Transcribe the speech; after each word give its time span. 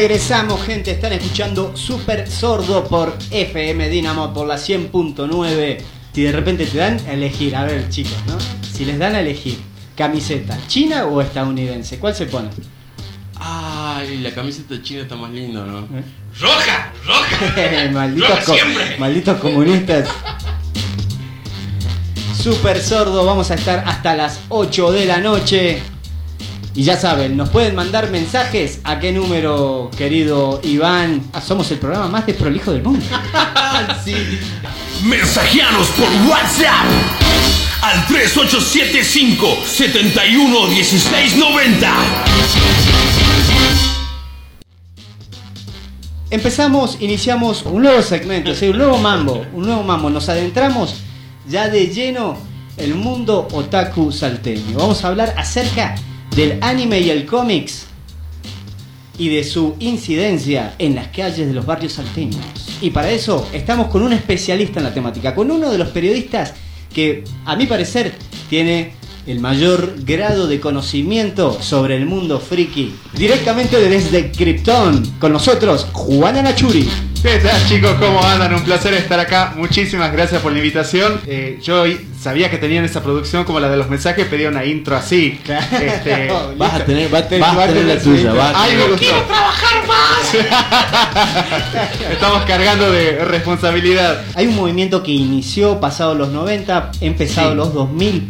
Regresamos, 0.00 0.62
gente. 0.64 0.92
Están 0.92 1.12
escuchando 1.12 1.76
Super 1.76 2.26
Sordo 2.26 2.84
por 2.84 3.18
FM 3.30 3.90
Dinamo 3.90 4.32
por 4.32 4.46
la 4.46 4.54
100.9. 4.54 5.76
Si 6.14 6.22
de 6.22 6.32
repente 6.32 6.64
te 6.64 6.78
dan 6.78 6.98
a 7.06 7.12
elegir, 7.12 7.54
a 7.54 7.64
ver, 7.64 7.86
chicos, 7.90 8.16
¿no? 8.26 8.38
Si 8.62 8.86
les 8.86 8.98
dan 8.98 9.14
a 9.14 9.20
elegir 9.20 9.58
camiseta, 9.94 10.56
¿china 10.68 11.04
o 11.04 11.20
estadounidense? 11.20 11.98
¿Cuál 11.98 12.14
se 12.14 12.24
pone? 12.24 12.48
Ay, 13.38 14.20
la 14.22 14.30
camiseta 14.30 14.82
china 14.82 15.02
está 15.02 15.16
más 15.16 15.32
linda, 15.32 15.66
¿no? 15.66 15.80
¿Eh? 15.80 16.02
¡Roja! 16.40 16.92
¡Roja! 17.06 17.90
malditos, 17.92 18.30
Roja 18.30 18.44
co- 18.46 18.54
siempre. 18.54 18.96
malditos 18.98 19.38
comunistas. 19.38 20.08
Super 22.42 22.82
sordo, 22.82 23.26
vamos 23.26 23.50
a 23.50 23.54
estar 23.54 23.84
hasta 23.86 24.16
las 24.16 24.40
8 24.48 24.92
de 24.92 25.04
la 25.04 25.18
noche. 25.18 25.82
Y 26.74 26.84
ya 26.84 26.96
saben, 26.96 27.36
nos 27.36 27.48
pueden 27.48 27.74
mandar 27.74 28.10
mensajes. 28.10 28.80
¿A 28.84 29.00
qué 29.00 29.12
número, 29.12 29.90
querido 29.96 30.60
Iván? 30.62 31.22
Ah, 31.32 31.40
somos 31.40 31.68
el 31.72 31.78
programa 31.78 32.08
más 32.08 32.26
desprolijo 32.26 32.72
del 32.72 32.82
mundo. 32.82 33.04
Mensajeanos 35.04 35.88
por 35.88 36.08
WhatsApp 36.30 36.86
al 37.82 38.06
3875 38.06 39.58
71 39.66 40.66
16 40.68 41.36
90. 41.36 41.94
Empezamos, 46.30 46.98
iniciamos 47.00 47.62
un 47.64 47.82
nuevo 47.82 48.00
segmento, 48.02 48.54
sí, 48.54 48.68
un 48.68 48.78
nuevo 48.78 48.98
mambo, 48.98 49.44
un 49.52 49.64
nuevo 49.64 49.82
mambo. 49.82 50.08
Nos 50.08 50.28
adentramos 50.28 51.00
ya 51.48 51.68
de 51.68 51.88
lleno 51.88 52.38
el 52.76 52.94
mundo 52.94 53.48
otaku 53.52 54.12
salteño. 54.12 54.78
Vamos 54.78 55.04
a 55.04 55.08
hablar 55.08 55.34
acerca 55.36 55.96
del 56.34 56.58
anime 56.60 57.00
y 57.00 57.10
el 57.10 57.26
cómics 57.26 57.86
y 59.18 59.28
de 59.28 59.44
su 59.44 59.76
incidencia 59.80 60.74
en 60.78 60.94
las 60.94 61.08
calles 61.08 61.46
de 61.46 61.52
los 61.52 61.66
barrios 61.66 61.92
salteños. 61.94 62.44
Y 62.80 62.90
para 62.90 63.10
eso 63.10 63.46
estamos 63.52 63.88
con 63.88 64.02
un 64.02 64.12
especialista 64.12 64.80
en 64.80 64.84
la 64.84 64.94
temática, 64.94 65.34
con 65.34 65.50
uno 65.50 65.70
de 65.70 65.78
los 65.78 65.88
periodistas 65.88 66.54
que 66.94 67.24
a 67.44 67.54
mi 67.54 67.66
parecer 67.66 68.14
tiene 68.48 68.94
el 69.26 69.38
mayor 69.38 69.94
grado 70.04 70.46
de 70.46 70.60
conocimiento 70.60 71.60
sobre 71.60 71.96
el 71.96 72.06
mundo 72.06 72.40
friki. 72.40 72.94
Directamente 73.12 73.78
desde 73.78 74.30
Krypton, 74.30 75.18
con 75.18 75.32
nosotros, 75.32 75.86
Juana 75.92 76.42
Nachuri. 76.42 76.88
¿Qué 77.22 77.36
tal 77.36 77.68
chicos? 77.68 77.92
¿Cómo 78.00 78.22
andan? 78.22 78.54
Un 78.54 78.64
placer 78.64 78.94
estar 78.94 79.20
acá. 79.20 79.52
Muchísimas 79.56 80.10
gracias 80.12 80.40
por 80.40 80.52
la 80.52 80.58
invitación. 80.58 81.20
Eh, 81.26 81.58
yo 81.62 81.84
sabía 82.20 82.50
que 82.50 82.58
tenían 82.58 82.84
esa 82.84 83.02
producción 83.02 83.44
como 83.44 83.60
la 83.60 83.70
de 83.70 83.76
los 83.76 83.88
mensajes, 83.88 84.26
pedía 84.26 84.48
una 84.48 84.64
intro 84.64 84.96
así. 84.96 85.40
Este, 85.44 86.30
Vas 86.56 86.74
a 86.74 86.84
tener, 86.84 87.08
vas, 87.08 87.22
a 87.32 87.54
va 87.54 87.64
a 87.64 87.66
tener 87.68 87.84
la 87.84 87.98
tuya, 87.98 88.32
vas 88.32 88.52
Ay, 88.54 88.76
me 88.76 88.88
gustó. 88.88 89.06
Estamos 92.12 92.44
cargando 92.44 92.90
de 92.90 93.24
responsabilidad. 93.24 94.22
Hay 94.34 94.46
un 94.46 94.56
movimiento 94.56 95.02
que 95.02 95.12
inició 95.12 95.80
pasado 95.80 96.14
los 96.14 96.28
90, 96.28 96.92
empezado 97.00 97.50
Sí. 97.50 97.56
los 97.56 97.72
2000, 97.72 98.28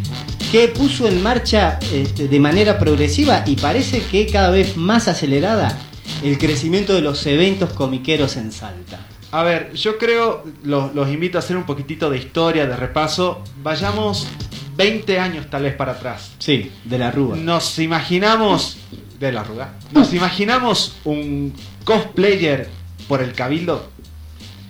que 0.52 0.68
puso 0.68 1.08
en 1.08 1.22
marcha 1.22 1.78
este, 1.92 2.28
de 2.28 2.40
manera 2.40 2.78
progresiva 2.78 3.42
y 3.46 3.56
parece 3.56 4.02
que 4.02 4.26
cada 4.26 4.50
vez 4.50 4.76
más 4.76 5.08
acelerada 5.08 5.76
el 6.22 6.38
crecimiento 6.38 6.94
de 6.94 7.00
los 7.00 7.26
eventos 7.26 7.72
comiqueros 7.72 8.36
en 8.36 8.52
Salta. 8.52 8.98
A 9.32 9.42
ver, 9.44 9.72
yo 9.74 9.96
creo, 9.98 10.44
los, 10.64 10.94
los 10.94 11.08
invito 11.08 11.38
a 11.38 11.40
hacer 11.40 11.56
un 11.56 11.64
poquitito 11.64 12.10
de 12.10 12.18
historia, 12.18 12.66
de 12.66 12.74
repaso. 12.76 13.42
Vayamos 13.62 14.26
20 14.76 15.20
años 15.20 15.46
tal 15.48 15.62
vez 15.62 15.74
para 15.76 15.92
atrás. 15.92 16.32
Sí, 16.38 16.70
de 16.84 16.98
la 16.98 17.10
Rúa. 17.12 17.36
Nos 17.36 17.78
imaginamos, 17.78 18.78
de 19.20 19.30
la 19.32 19.42
arruga, 19.42 19.74
nos 19.92 20.12
imaginamos 20.14 20.96
un 21.04 21.52
cosplayer 21.84 22.68
por 23.06 23.22
el 23.22 23.32
cabildo. 23.32 23.88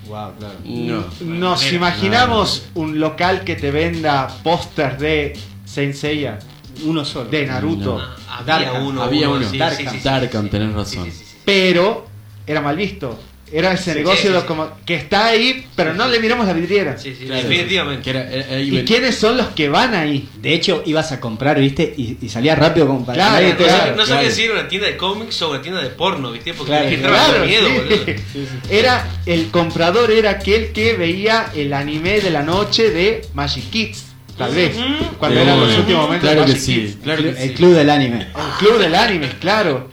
Wow, 0.09 0.33
claro. 0.39 0.55
No. 0.65 1.05
Nos 1.21 1.61
manera. 1.61 1.77
imaginamos 1.77 2.67
un 2.75 2.99
local 3.01 3.45
que 3.45 3.55
te 3.57 3.71
venda 3.71 4.27
pósters 4.43 4.99
de 4.99 5.39
Saint 5.65 5.95
Seiya, 5.95 6.39
Uno 6.85 7.05
solo. 7.05 7.31
de 7.31 7.47
Naruto. 7.47 7.97
No. 7.99 8.05
Había 8.29 8.45
Darkham. 8.59 8.87
uno. 8.87 9.03
Había 9.05 9.29
uno, 9.29 9.47
Darkham. 9.53 9.77
sí, 9.79 9.85
sí, 9.91 9.99
sí, 9.99 10.05
Darkham, 10.05 10.49
tenés 10.51 10.69
sí, 10.71 10.75
razón. 10.75 11.05
sí, 11.07 11.11
sí, 11.13 11.25
sí. 11.25 11.37
Pero 11.45 12.07
era 12.47 12.61
mal 12.61 12.77
visto. 12.77 13.19
Era 13.53 13.73
ese 13.73 13.93
Sí, 13.93 13.99
negocio 13.99 14.29
sí, 14.31 14.33
de 14.35 14.41
sí. 14.41 14.47
como 14.47 14.71
que 14.87 14.95
está 14.95 15.27
ahí, 15.27 15.67
pero 15.75 15.93
no 15.93 16.07
le 16.07 16.21
miramos 16.21 16.47
la 16.47 16.53
vidriera. 16.53 16.97
Sí, 16.97 17.17
sí, 17.19 17.27
Claro. 17.27 17.43
definitivamente. 17.49 18.03
Que 18.05 18.11
era- 18.11 18.31
era- 18.33 18.55
ahí 18.57 18.79
¿Y 18.79 18.85
quiénes 18.85 19.17
son 19.17 19.37
los 19.37 19.49
que 19.49 19.69
van 19.69 19.93
ahí? 19.95 20.29
De 20.41 20.55
hecho, 20.55 20.83
ibas 20.87 21.11
a 21.11 21.19
comprar, 21.19 21.59
¿viste? 21.59 21.93
Y, 21.97 22.17
y 22.23 22.29
salía 22.29 22.55
rápido 22.55 22.87
como 22.87 23.05
para 23.05 23.17
Claro, 23.17 23.33
nadie 23.35 23.49
No, 23.51 23.57
claro, 23.57 23.87
no 23.91 23.95
claro. 23.95 24.07
sabía 24.07 24.31
si 24.31 24.43
era 24.45 24.55
una 24.55 24.69
tienda 24.69 24.87
de 24.87 24.97
cómics 24.97 25.43
o 25.43 25.51
una 25.51 25.61
tienda 25.63 25.83
de 25.83 25.89
porno, 25.91 26.31
¿viste? 26.31 26.55
Porque 26.55 26.71
Claro, 26.71 26.97
Claro, 27.01 27.45
miedo, 27.47 27.67
sí. 27.67 27.75
boludo. 27.75 28.05
Era 28.71 29.09
el 29.27 29.51
comprador 29.51 30.13
era 30.13 30.31
aquel 30.31 30.71
que 30.73 30.93
veía 30.95 31.51
el 31.55 31.73
anime 31.73 32.21
de 32.21 32.31
la 32.31 32.43
noche 32.45 32.91
de 32.91 33.23
Magic 33.35 33.69
Kids, 33.71 34.05
tal 34.39 34.55
vez, 34.55 34.77
cuando 35.19 35.41
Sí, 35.41 35.43
eran 35.47 35.61
los 35.61 35.77
últimos 35.77 36.03
momentos 36.03 36.31
Claro 36.31 36.47
que 36.47 36.57
sí, 36.57 36.75
Kids. 36.83 36.97
claro 37.03 37.23
que 37.25 37.29
el 37.31 37.37
sí. 37.49 37.55
club 37.55 37.75
del 37.75 37.91
anime. 37.91 38.17
El 38.29 38.59
club 38.61 38.79
del 38.79 38.95
anime, 38.95 39.29
claro. 39.41 39.91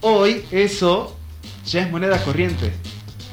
Hoy 0.00 0.42
eso 0.52 1.17
ya 1.70 1.82
es 1.82 1.90
moneda 1.90 2.18
corriente. 2.24 2.72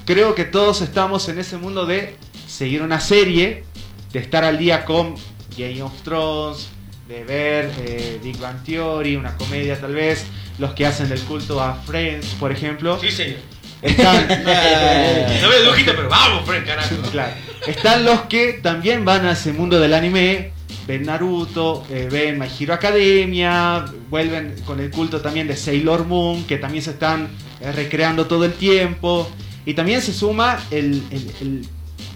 Creo 0.06 0.36
que 0.36 0.46
todos 0.46 0.82
estamos 0.82 1.30
en 1.30 1.40
ese 1.40 1.58
mundo 1.58 1.86
de 1.86 2.16
seguir 2.48 2.82
una 2.82 3.00
serie, 3.00 3.64
de 4.12 4.20
estar 4.20 4.44
al 4.44 4.58
día 4.58 4.86
con 4.86 5.16
Game 5.58 5.82
of 5.82 5.94
Thrones, 6.04 6.68
de 7.08 7.24
ver 7.24 7.72
eh, 7.80 8.20
Big 8.24 8.38
Bang 8.38 8.64
Theory, 8.64 9.16
una 9.16 9.36
comedia 9.38 9.80
tal 9.80 9.94
vez, 9.94 10.26
los 10.60 10.74
que 10.74 10.86
hacen 10.86 11.10
del 11.10 11.22
culto 11.22 11.62
a 11.62 11.76
Friends, 11.76 12.36
por 12.40 12.52
ejemplo. 12.52 13.00
Sí, 13.00 13.10
señor. 13.10 13.38
Están, 13.82 14.28
No 15.42 15.50
veo 15.50 15.62
dibujito, 15.62 15.94
pero 15.96 16.10
vamos, 16.10 16.46
Frank, 16.46 16.66
carajo. 16.66 16.96
Claro. 17.12 17.34
Están 17.68 18.06
los 18.06 18.22
que 18.22 18.54
también 18.54 19.06
van 19.06 19.26
a 19.26 19.32
ese 19.32 19.54
mundo 19.54 19.80
del 19.80 19.94
anime, 19.94 20.52
ven 20.88 21.04
Naruto, 21.04 21.86
eh, 21.90 22.08
ven 22.12 22.40
My 22.40 22.48
Hero 22.60 22.74
Academia, 22.74 23.86
vuelven 24.10 24.56
con 24.66 24.80
el 24.80 24.92
culto 24.92 25.22
también 25.22 25.48
de 25.48 25.56
Sailor 25.56 26.06
Moon, 26.06 26.44
que 26.46 26.58
también 26.58 26.84
se 26.84 26.92
están 26.92 27.30
recreando 27.62 28.26
todo 28.28 28.46
el 28.46 28.54
tiempo. 28.54 29.30
Y 29.66 29.74
también 29.74 30.02
se 30.02 30.14
suma 30.14 30.60
el, 30.72 31.02
el- 31.12 31.32
el 31.42 31.68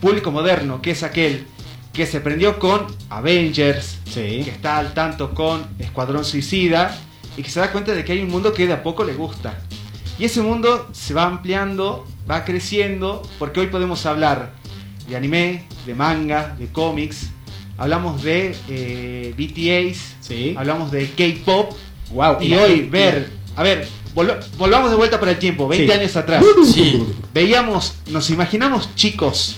público 0.02 0.32
moderno, 0.32 0.82
que 0.82 0.92
es 0.92 1.04
aquel 1.04 1.46
que 1.94 2.06
se 2.06 2.22
prendió 2.22 2.60
con 2.60 2.86
Avengers, 3.10 3.98
Sí. 4.06 4.42
que 4.44 4.52
está 4.52 4.78
al 4.78 4.94
tanto 4.94 5.34
con 5.34 5.66
Escuadrón 5.80 6.24
Suicida 6.24 6.98
y 7.36 7.42
que 7.44 7.50
se 7.50 7.60
da 7.60 7.72
cuenta 7.72 7.94
de 7.94 8.04
que 8.06 8.12
hay 8.14 8.22
un 8.22 8.30
mundo 8.30 8.54
que 8.54 8.68
de 8.68 8.74
a 8.74 8.84
poco 8.84 9.04
le 9.04 9.14
gusta. 9.14 9.60
Y 10.18 10.26
ese 10.26 10.42
mundo 10.42 10.88
se 10.94 11.14
va 11.14 11.24
ampliando, 11.26 12.08
va 12.30 12.46
creciendo, 12.46 13.22
porque 13.40 13.62
hoy 13.62 13.68
podemos 13.68 14.06
hablar 14.06 14.54
de 15.08 15.16
anime, 15.16 15.64
de 15.86 15.96
manga, 15.96 16.56
de 16.60 16.68
cómics, 16.68 17.30
hablamos 17.78 18.22
de 18.22 18.56
eh, 18.68 19.34
BTAs, 19.38 20.16
Sí. 20.22 20.56
hablamos 20.58 20.92
de 20.92 21.10
K-pop, 21.10 21.72
Wow. 22.12 22.38
y 22.42 22.54
hoy 22.54 22.82
ver, 22.90 23.30
a 23.56 23.64
ver, 23.64 23.88
volvamos 24.58 24.90
de 24.90 24.96
vuelta 24.98 25.20
para 25.20 25.32
el 25.32 25.40
tiempo, 25.40 25.68
20 25.68 25.92
Sí. 25.94 26.00
años 26.00 26.16
atrás. 26.16 26.44
Sí. 26.74 27.06
Veíamos, 27.34 27.96
nos 28.08 28.30
imaginamos 28.30 28.94
chicos 28.96 29.56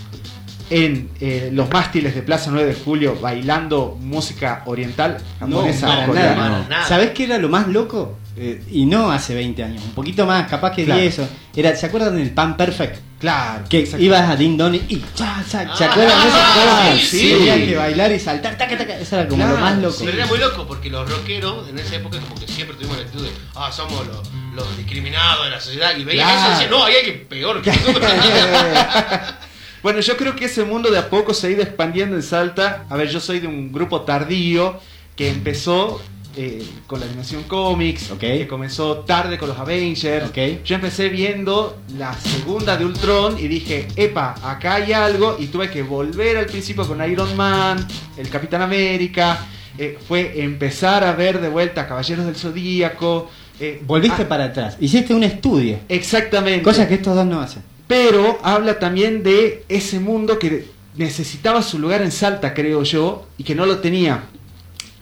en 0.70 1.10
eh, 1.20 1.50
los 1.52 1.70
mástiles 1.70 2.16
de 2.16 2.22
Plaza 2.22 2.50
9 2.52 2.70
de 2.70 2.76
Julio 2.76 3.18
bailando 3.22 3.98
música 4.00 4.64
oriental, 4.66 5.18
No, 5.42 5.58
japonesa, 5.58 5.88
para 5.88 6.08
nada. 6.08 6.36
Para 6.36 6.60
nada. 6.70 6.88
¿Sabés 6.88 7.12
qué 7.12 7.26
era 7.26 7.38
lo 7.38 7.50
más 7.50 7.68
loco? 7.68 8.18
Eh, 8.38 8.64
y 8.72 8.86
no 8.86 9.12
hace 9.12 9.36
20 9.36 9.62
años, 9.62 9.84
un 9.84 9.92
poquito 9.92 10.26
más, 10.26 10.48
capaz 10.50 10.72
que 10.74 10.86
Claro. 10.86 11.02
10 11.02 11.20
o- 11.20 11.28
Era, 11.54 11.76
¿Se 11.76 11.86
acuerdan 11.88 12.16
del 12.16 12.30
Pan 12.32 12.56
Perfect? 12.56 12.98
Claro. 13.20 13.66
Que 13.70 13.80
exacto. 13.82 14.04
ibas 14.04 14.30
a 14.30 14.36
Ding 14.38 14.58
Dong 14.58 14.74
y 14.76 15.04
cha, 15.16 15.44
cha, 15.50 15.76
¿se 15.76 15.84
Ah, 15.84 15.92
acuerdan 15.92 16.22
de 16.24 16.28
esos 16.30 16.42
juegos? 16.42 17.02
sí, 17.02 17.20
sí. 17.20 17.30
Tenían 17.38 17.60
que 17.68 17.76
bailar 17.76 18.12
y 18.14 18.20
saltar, 18.20 18.58
taca, 18.58 18.78
taca. 18.78 18.98
Eso 18.98 19.16
era 19.18 19.28
como 19.28 19.44
Claro, 19.44 19.56
lo 19.58 19.62
más 19.62 19.78
loco. 19.80 19.96
Pero 20.00 20.14
era 20.18 20.26
muy 20.28 20.38
loco 20.40 20.66
porque 20.66 20.90
los 20.90 21.10
rockeros 21.10 21.70
en 21.70 21.78
esa 21.78 21.98
época 21.98 22.20
como 22.20 22.36
que 22.40 22.48
siempre 22.48 22.76
tuvimos 22.78 22.98
la 22.98 23.04
actitud 23.04 23.26
de 23.26 23.32
ah, 23.56 23.70
somos 23.72 24.08
los, 24.08 24.30
los 24.56 24.78
discriminados 24.78 25.44
de 25.46 25.52
la 25.52 25.60
sociedad 25.60 25.96
y 25.98 26.04
veían 26.06 26.26
Claro. 26.28 26.40
eso 26.42 26.48
y 26.48 26.52
decían, 26.54 26.72
no, 26.72 26.86
hay 26.86 26.94
que 27.06 27.12
peor 27.30 27.62
que 27.62 27.72
nosotros. 27.72 28.12
Bueno, 29.84 30.00
yo 30.00 30.16
creo 30.16 30.36
que 30.36 30.46
ese 30.46 30.64
mundo 30.64 30.92
de 30.92 31.00
a 31.00 31.10
poco 31.10 31.34
se 31.34 31.48
ha 31.48 31.50
ido 31.50 31.64
expandiendo 31.64 32.16
en 32.16 32.22
Salta. 32.22 32.86
A 32.90 32.96
ver, 32.98 33.10
yo 33.10 33.20
soy 33.20 33.40
de 33.40 33.48
un 33.48 33.72
grupo 33.72 34.02
tardío 34.02 34.80
que 35.16 35.28
empezó 35.30 36.00
eh, 36.38 36.64
con 36.88 37.00
la 37.00 37.06
animación 37.06 37.44
cómics, 37.44 38.12
Ok. 38.12 38.20
que 38.20 38.48
comenzó 38.48 39.00
tarde 39.00 39.38
con 39.38 39.50
los 39.50 39.58
Avengers. 39.60 40.30
Ok. 40.30 40.64
Yo 40.64 40.76
empecé 40.76 41.10
viendo 41.10 41.78
la 41.98 42.14
segunda 42.14 42.78
de 42.78 42.86
Ultron 42.86 43.38
y 43.38 43.48
dije, 43.48 43.88
epa, 43.96 44.36
acá 44.44 44.76
hay 44.76 44.94
algo 44.94 45.36
y 45.40 45.48
tuve 45.48 45.70
que 45.70 45.84
volver 45.84 46.38
al 46.38 46.46
principio 46.46 46.88
con 46.88 47.04
Iron 47.10 47.36
Man, 47.36 47.86
el 48.18 48.30
Capitán 48.30 48.62
América. 48.62 49.46
eh, 49.78 49.98
fue 50.08 50.44
empezar 50.44 51.04
a 51.04 51.14
ver 51.14 51.40
de 51.40 51.48
vuelta 51.50 51.88
Caballeros 51.88 52.26
del 52.26 52.36
Zodíaco. 52.36 53.30
eh, 53.60 53.82
Volviste 53.86 54.24
ah, 54.24 54.28
para 54.30 54.46
atrás. 54.46 54.76
Hiciste 54.80 55.14
un 55.14 55.24
estudio. 55.24 55.80
Exactamente. 55.88 56.62
Cosa 56.62 56.88
que 56.88 56.96
estos 56.96 57.16
dos 57.16 57.26
no 57.26 57.40
hacen. 57.40 57.64
Pero 57.88 58.38
habla 58.44 58.80
también 58.80 59.24
de 59.24 59.64
ese 59.70 60.00
mundo 60.00 60.38
que 60.40 60.66
necesitaba 60.96 61.62
su 61.62 61.80
lugar 61.80 62.02
en 62.02 62.12
Salta, 62.12 62.54
creo 62.54 62.84
yo, 62.84 63.26
y 63.38 63.44
que 63.44 63.56
no 63.56 63.66
lo 63.66 63.80
tenía. 63.80 64.24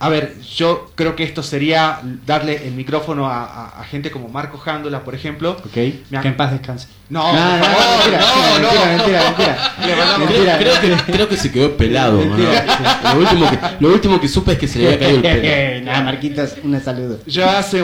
A 0.01 0.07
ver, 0.07 0.39
yo 0.55 0.91
creo 0.95 1.15
que 1.15 1.23
esto 1.23 1.43
sería 1.43 1.99
darle 2.25 2.65
el 2.67 2.73
micrófono 2.73 3.27
a, 3.27 3.43
a- 3.43 3.81
a 3.81 3.83
gente 3.83 4.11
como 4.11 4.29
Marco 4.29 4.57
Jándola, 4.57 5.03
por 5.03 5.13
ejemplo. 5.13 5.51
Ok, 5.65 5.75
Me 6.09 6.21
que 6.21 6.27
en 6.29 6.37
paz 6.37 6.51
descanse. 6.51 6.87
No, 7.09 7.33
no, 7.33 7.57
no, 7.57 7.63
favor, 7.65 7.97
mentira, 7.97 8.19
no, 8.61 8.85
mentira, 8.85 9.21
no. 9.23 9.37
mentira, 9.37 10.17
mentira, 10.17 10.17
mentira. 10.19 10.57
Creo, 10.57 10.73
creo 10.79 10.97
que, 11.05 11.11
creo 11.11 11.27
que 11.29 11.37
se 11.37 11.51
quedó 11.51 11.75
pelado. 11.75 12.21
Lo 12.23 13.19
último, 13.19 13.49
que, 13.49 13.57
lo 13.79 13.89
último 13.89 14.21
que 14.21 14.27
supe 14.29 14.53
es 14.53 14.57
que 14.59 14.67
se 14.67 14.79
le 14.79 14.85
había 14.93 14.99
caído 14.99 15.15
el 15.17 15.21
pelo. 15.41 15.85
Nada, 15.91 16.01
Marquitas, 16.03 16.55
un 16.63 16.79
saludo. 16.81 17.19
Yo 17.25 17.49
hace, 17.49 17.83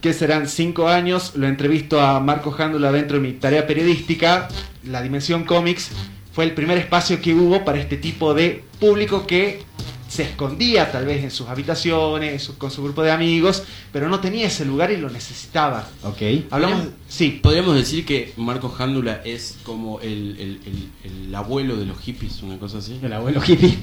que 0.00 0.12
serán 0.14 0.48
cinco 0.48 0.88
años, 0.88 1.32
lo 1.36 1.46
entrevisto 1.46 2.00
a 2.00 2.18
Marco 2.20 2.50
Jándola 2.50 2.90
dentro 2.90 3.18
de 3.18 3.22
mi 3.22 3.32
tarea 3.34 3.66
periodística. 3.66 4.48
La 4.84 5.02
Dimensión 5.02 5.44
Comics 5.44 5.90
fue 6.32 6.44
el 6.44 6.52
primer 6.52 6.78
espacio 6.78 7.20
que 7.20 7.34
hubo 7.34 7.64
para 7.64 7.78
este 7.78 7.96
tipo 7.96 8.32
de 8.34 8.64
público 8.80 9.26
que 9.26 9.62
se 10.18 10.24
escondía 10.24 10.90
tal 10.90 11.06
vez 11.06 11.22
en 11.22 11.30
sus 11.30 11.46
habitaciones, 11.48 12.50
con 12.58 12.72
su 12.72 12.82
grupo 12.82 13.04
de 13.04 13.12
amigos, 13.12 13.62
pero 13.92 14.08
no 14.08 14.18
tenía 14.18 14.48
ese 14.48 14.64
lugar 14.64 14.90
y 14.90 14.96
lo 14.96 15.08
necesitaba. 15.10 15.88
Ok. 16.02 16.20
Hablamos, 16.50 16.78
Podríamos- 16.78 16.88
sí, 17.08 17.38
Podríamos 17.40 17.76
decir 17.76 18.04
que 18.04 18.32
Marco 18.36 18.68
Jándula 18.68 19.20
es 19.24 19.58
como 19.62 20.00
el, 20.00 20.36
el- 20.40 20.60
el- 20.66 21.12
el 21.28 21.34
abuelo 21.36 21.76
de 21.76 21.86
los 21.86 21.98
hippies, 22.00 22.42
una 22.42 22.58
cosa 22.58 22.78
así. 22.78 22.98
El 23.00 23.12
abuelo 23.12 23.40
hippie. 23.46 23.78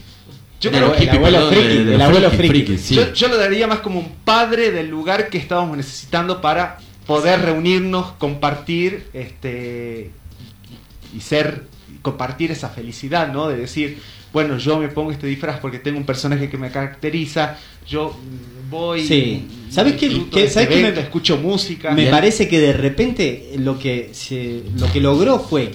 Yo 0.59 0.71
creo 0.71 0.93
que 0.93 1.03
el 1.03 1.09
abuelo 1.09 1.47
friki, 1.49 1.77
el 1.93 2.01
abuelo 2.01 2.31
friki, 2.31 2.77
sí. 2.77 2.95
yo, 2.95 3.13
yo 3.13 3.27
lo 3.29 3.37
daría 3.37 3.65
más 3.67 3.79
como 3.79 3.99
un 3.99 4.09
padre 4.25 4.71
del 4.71 4.89
lugar 4.89 5.29
que 5.29 5.37
estábamos 5.37 5.77
necesitando 5.77 6.41
para 6.41 6.79
poder 7.07 7.41
reunirnos, 7.43 8.11
compartir 8.17 9.05
este 9.13 10.11
y 11.15 11.21
ser 11.21 11.63
compartir 12.01 12.51
esa 12.51 12.69
felicidad, 12.69 13.31
¿no? 13.31 13.47
De 13.47 13.55
decir, 13.57 13.99
bueno, 14.35 14.57
yo 14.57 14.77
me 14.79 14.89
pongo 14.89 15.11
este 15.13 15.27
disfraz 15.27 15.59
porque 15.61 15.79
tengo 15.79 15.97
un 15.97 16.05
personaje 16.05 16.49
que 16.49 16.57
me 16.57 16.69
caracteriza, 16.69 17.57
yo 17.87 18.13
voy, 18.69 19.01
Sí. 19.07 19.47
¿Sabes 19.69 19.93
qué- 19.93 20.07
este 20.07 20.49
sabes 20.49 20.67
qué 20.67 20.81
me- 20.91 20.99
escucho 20.99 21.37
música. 21.37 21.91
Me 21.91 22.01
Bien. 22.01 22.11
parece 22.11 22.49
que 22.49 22.59
de 22.59 22.73
repente 22.73 23.53
lo 23.59 23.79
que, 23.79 24.09
se, 24.11 24.61
lo 24.77 24.91
que 24.91 24.99
logró 24.99 25.39
fue 25.39 25.71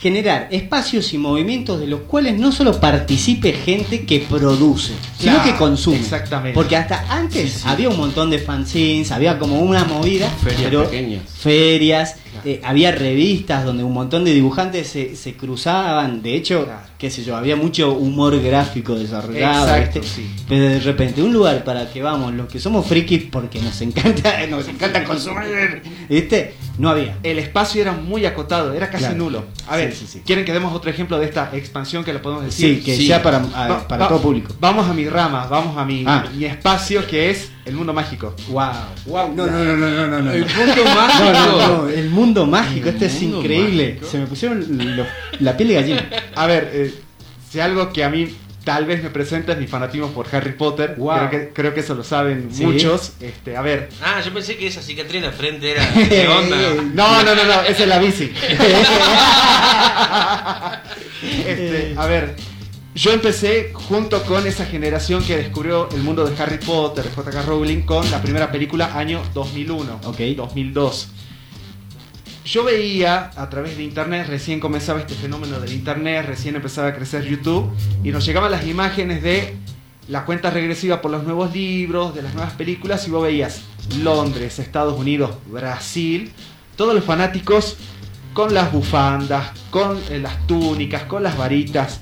generar 0.00 0.48
espacios 0.50 1.12
y 1.14 1.18
movimientos 1.18 1.80
de 1.80 1.86
los 1.86 2.00
cuales 2.02 2.38
no 2.38 2.52
solo 2.52 2.78
participe 2.80 3.52
gente 3.52 4.04
que 4.04 4.20
produce, 4.20 4.92
sino 5.18 5.32
Claro, 5.36 5.50
que 5.50 5.56
consume. 5.56 5.96
exactamente. 5.98 6.54
Porque 6.54 6.76
hasta 6.76 7.06
antes 7.08 7.52
Sí, 7.52 7.58
sí. 7.60 7.64
había 7.66 7.88
un 7.88 7.96
montón 7.96 8.28
de 8.30 8.38
fanzines, 8.38 9.10
había 9.10 9.38
como 9.38 9.58
una 9.60 9.84
movida, 9.84 10.28
Ferias 10.28 10.62
pero 10.64 10.84
pequeñas. 10.84 11.22
ferias, 11.38 12.16
eh, 12.44 12.60
había 12.62 12.92
revistas 12.92 13.64
donde 13.64 13.82
un 13.84 13.94
montón 13.94 14.24
de 14.24 14.34
dibujantes 14.34 14.86
se, 14.86 15.16
se 15.16 15.32
cruzaban, 15.34 16.20
de 16.22 16.34
hecho, 16.36 16.64
Claro. 16.66 16.80
qué 16.98 17.10
sé 17.10 17.24
yo, 17.24 17.34
había 17.34 17.56
mucho 17.56 17.94
humor 17.94 18.38
gráfico 18.42 18.94
desarrollado, 18.96 19.74
Exacto, 19.74 20.00
sí. 20.02 20.26
pero 20.46 20.64
de 20.68 20.80
repente 20.80 21.22
un 21.22 21.32
lugar 21.32 21.64
para 21.64 21.90
que 21.90 22.02
vamos 22.02 22.34
los 22.34 22.46
que 22.48 22.60
somos 22.60 22.86
frikis 22.86 23.24
porque 23.30 23.60
nos 23.62 23.80
encanta, 23.80 24.46
nos 24.50 24.68
encanta 24.68 25.02
consumir, 25.04 25.82
¿viste? 26.08 26.54
No 26.78 26.90
había. 26.90 27.16
el 27.22 27.38
espacio 27.38 27.80
era 27.82 27.92
muy 27.92 28.26
acotado, 28.26 28.72
era 28.74 28.90
casi 28.90 29.04
Claro. 29.04 29.16
nulo. 29.18 29.44
A 29.68 29.76
ver, 29.76 29.92
Sí, 29.92 30.00
sí, 30.00 30.06
sí. 30.14 30.22
¿quieren 30.26 30.44
que 30.44 30.52
demos 30.52 30.74
otro 30.74 30.90
ejemplo 30.90 31.18
de 31.18 31.24
esta 31.26 31.50
expansión 31.54 32.04
que 32.04 32.12
lo 32.12 32.20
podemos 32.20 32.44
decir? 32.44 32.76
Sí, 32.78 32.82
que 32.84 32.96
sea 32.96 33.22
para, 33.22 33.38
a- 33.38 33.68
Va- 33.68 33.88
para 33.88 34.02
va- 34.04 34.08
todo 34.08 34.20
público. 34.20 34.54
Vamos 34.60 34.86
a 34.88 34.92
mi 34.92 35.08
rama, 35.08 35.46
vamos 35.46 35.76
a 35.78 35.84
mi, 35.84 36.04
Ah. 36.06 36.24
mi 36.34 36.44
espacio 36.44 37.06
que 37.06 37.30
es 37.30 37.50
el 37.64 37.74
mundo 37.74 37.92
mágico. 37.92 38.34
Wow, 38.48 38.68
wow. 39.06 39.34
No, 39.34 39.46
no, 39.46 39.64
no, 39.64 39.76
no, 39.76 39.88
no, 39.90 40.06
no. 40.06 40.20
no. 40.22 40.32
El 40.32 40.44
mundo 40.46 40.84
mágico. 40.94 41.24
No, 41.32 41.32
no, 41.32 41.82
no, 41.84 41.88
el 41.88 42.10
mundo 42.10 42.46
mágico, 42.46 42.88
El 42.88 42.94
esto 42.94 43.04
es 43.06 43.22
increíble. 43.22 43.88
mágico. 43.94 44.06
Se 44.10 44.18
me 44.18 44.26
pusieron 44.26 44.64
los- 44.96 45.06
la 45.40 45.56
piel 45.56 45.68
de 45.70 45.74
gallina. 45.74 46.08
A 46.34 46.46
ver, 46.46 46.70
eh, 46.72 46.94
si 47.50 47.58
algo 47.60 47.92
que 47.92 48.04
a 48.04 48.10
mí 48.10 48.28
tal 48.66 48.84
vez 48.84 49.00
me 49.00 49.10
presenta 49.10 49.52
es 49.52 49.58
mi 49.58 49.68
fanatismo 49.68 50.08
por 50.10 50.26
Harry 50.34 50.52
Potter. 50.54 50.96
Wow. 50.98 51.16
Creo, 51.16 51.30
que, 51.30 51.48
creo 51.54 51.72
que 51.72 51.80
eso 51.80 51.94
lo 51.94 52.02
saben 52.02 52.48
Sí. 52.50 52.66
muchos. 52.66 53.12
Este, 53.20 53.56
a 53.56 53.62
ver. 53.62 53.88
Ah, 54.02 54.20
yo 54.20 54.34
pensé 54.34 54.56
que 54.56 54.66
esa 54.66 54.82
cicatriz 54.82 55.22
en 55.22 55.28
la 55.30 55.32
frente 55.32 55.70
era. 55.70 55.88
¿Qué 56.08 56.26
onda? 56.26 56.56
No, 56.92 57.22
no, 57.22 57.34
no, 57.36 57.44
no, 57.44 57.62
esa 57.62 57.82
es 57.84 57.88
la 57.88 57.98
bici. 58.00 58.32
Este, 61.46 61.94
a 61.96 62.06
ver, 62.06 62.36
yo 62.94 63.12
empecé 63.12 63.70
junto 63.72 64.22
con 64.24 64.46
esa 64.46 64.64
generación 64.66 65.24
que 65.24 65.36
descubrió 65.36 65.88
el 65.92 66.02
mundo 66.02 66.24
de 66.26 66.40
Harry 66.42 66.58
Potter, 66.58 67.04
de 67.04 67.10
J.K. 67.10 67.42
Rowling, 67.42 67.82
con 67.82 68.08
la 68.10 68.20
primera 68.20 68.50
película 68.50 68.96
año 68.98 69.22
2001, 69.34 70.00
Ok. 70.04 70.18
2002. 70.36 71.08
Yo 72.46 72.62
veía 72.62 73.32
a 73.34 73.50
través 73.50 73.76
de 73.76 73.82
internet, 73.82 74.28
recién 74.28 74.60
comenzaba 74.60 75.00
este 75.00 75.14
fenómeno 75.14 75.58
del 75.58 75.72
internet, 75.72 76.24
recién 76.26 76.54
empezaba 76.54 76.88
a 76.88 76.94
crecer 76.94 77.24
YouTube, 77.24 77.72
y 78.04 78.10
nos 78.12 78.24
llegaban 78.24 78.52
las 78.52 78.64
imágenes 78.66 79.20
de 79.20 79.56
la 80.06 80.24
cuenta 80.24 80.50
regresiva 80.50 81.02
por 81.02 81.10
los 81.10 81.24
nuevos 81.24 81.52
libros, 81.52 82.14
de 82.14 82.22
las 82.22 82.34
nuevas 82.34 82.52
películas, 82.52 83.06
y 83.08 83.10
vos 83.10 83.24
veías 83.24 83.62
Londres, 84.00 84.60
Estados 84.60 84.96
Unidos, 84.96 85.32
Brasil, 85.48 86.30
todos 86.76 86.94
los 86.94 87.02
fanáticos 87.04 87.78
con 88.32 88.54
las 88.54 88.70
bufandas, 88.70 89.50
con 89.70 89.98
eh, 90.08 90.20
las 90.20 90.46
túnicas, 90.46 91.02
con 91.02 91.24
las 91.24 91.36
varitas, 91.36 91.98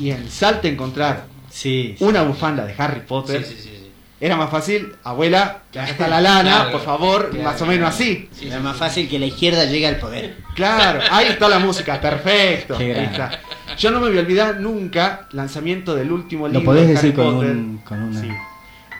y 0.00 0.10
en 0.10 0.30
Salta 0.30 0.66
encontrar 0.66 1.26
Sí. 1.50 1.94
una 2.00 2.22
bufanda 2.22 2.64
de 2.64 2.74
Harry 2.78 3.02
Potter, 3.06 3.44
sí. 3.44 3.73
Era 4.20 4.36
más 4.36 4.48
fácil, 4.50 4.94
abuela, 5.04 5.62
acá 5.70 5.88
está 5.88 6.08
la 6.08 6.20
lana, 6.20 6.50
Claro, 6.54 6.72
por 6.72 6.80
favor, 6.82 7.30
claro. 7.30 7.44
más 7.44 7.60
o 7.62 7.66
menos 7.66 7.88
así. 7.90 8.28
Sí, 8.32 8.46
Era 8.46 8.58
sí, 8.58 8.62
más 8.62 8.74
sí. 8.74 8.78
fácil 8.78 9.08
que 9.08 9.18
la 9.18 9.26
izquierda 9.26 9.64
llegue 9.64 9.86
al 9.86 9.96
poder. 9.96 10.36
Claro, 10.54 11.00
ahí 11.10 11.26
está 11.28 11.48
la 11.48 11.58
música, 11.58 12.00
perfecto. 12.00 12.76
Ahí 12.76 12.90
está. 12.90 13.40
Yo 13.76 13.90
no 13.90 14.00
me 14.00 14.08
voy 14.08 14.16
a 14.18 14.20
olvidar 14.20 14.60
nunca 14.60 15.26
lanzamiento 15.32 15.94
del 15.94 16.12
último 16.12 16.46
libro. 16.46 16.60
Lo 16.60 16.64
podés 16.64 16.86
de 16.86 16.94
decir 16.94 17.10
Harry 17.10 17.16
con, 17.16 17.34
Potter. 17.34 17.50
un, 17.50 17.78
con 17.84 18.02
una. 18.02 18.20
Sí. 18.20 18.28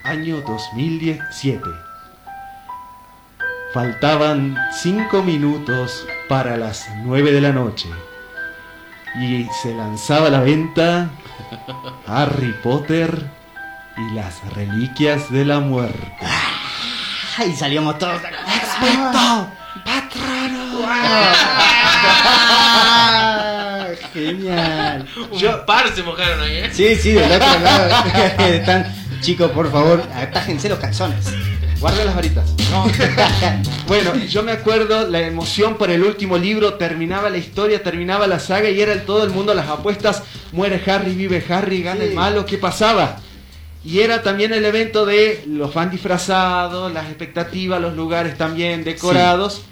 Año 0.05 0.41
2017. 0.43 1.61
Faltaban 3.73 4.57
5 4.73 5.23
minutos 5.23 6.07
para 6.29 6.57
las 6.57 6.87
9 7.05 7.33
de 7.33 7.41
la 7.41 7.53
noche. 7.53 7.89
Y 9.21 9.47
se 9.63 9.75
lanzaba 9.75 10.27
a 10.27 10.31
la 10.31 10.41
venta 10.41 11.11
Harry 12.07 12.53
Potter 12.63 13.31
y 13.97 14.15
las 14.15 14.43
reliquias 14.55 15.31
de 15.31 15.45
la 15.45 15.61
muerte. 15.61 15.99
¡Ay! 17.39 17.55
Salíamos 17.57 17.99
todos. 17.99 18.21
¡Expecto! 18.23 19.49
¡Patrono! 19.85 20.85
¡Ah! 22.57 23.87
Genial. 24.13 25.07
Un 25.31 25.39
Yo- 25.39 25.65
par 25.67 25.95
se 25.95 26.03
mojaron 26.03 26.41
ahí, 26.43 26.57
¿eh? 26.59 26.71
Sí, 26.73 26.95
sí, 26.97 27.13
del 27.13 27.31
otro 27.31 27.61
lado. 27.61 27.89
Están, 28.39 28.95
chicos, 29.21 29.51
por 29.51 29.71
favor, 29.71 30.03
atájense 30.15 30.69
los 30.69 30.79
calzones. 30.79 31.27
Guarda 31.81 32.05
las 32.05 32.15
varitas. 32.15 32.45
Bueno, 33.87 34.15
yo 34.17 34.43
me 34.43 34.53
acuerdo 34.53 35.07
la 35.09 35.21
emoción 35.21 35.77
por 35.77 35.91
el 35.91 36.03
último 36.05 36.39
libro, 36.39 36.75
terminaba 36.75 37.29
la 37.29 37.37
historia, 37.37 37.83
terminaba 37.83 38.27
la 38.27 38.41
saga 38.41 38.71
y 38.71 38.81
era 38.81 38.93
el 38.95 39.03
todo 39.05 39.25
el 39.25 39.31
mundo 39.31 39.53
las 39.53 39.69
apuestas, 39.69 40.23
muere 40.53 40.83
Harry, 40.91 41.13
vive 41.15 41.45
Harry, 41.51 41.83
gana 41.83 42.01
Sí. 42.01 42.07
el 42.09 42.15
malo, 42.15 42.47
¿qué 42.47 42.57
pasaba? 42.57 43.17
Y 43.85 44.01
era 44.01 44.23
también 44.23 44.53
el 44.55 44.65
evento 44.65 45.05
de 45.05 45.45
los 45.47 45.73
fans 45.73 45.93
disfrazados, 45.93 46.93
las 46.93 47.07
expectativas, 47.07 47.81
los 47.81 47.95
lugares 47.95 48.39
también 48.39 48.83
decorados. 48.85 49.63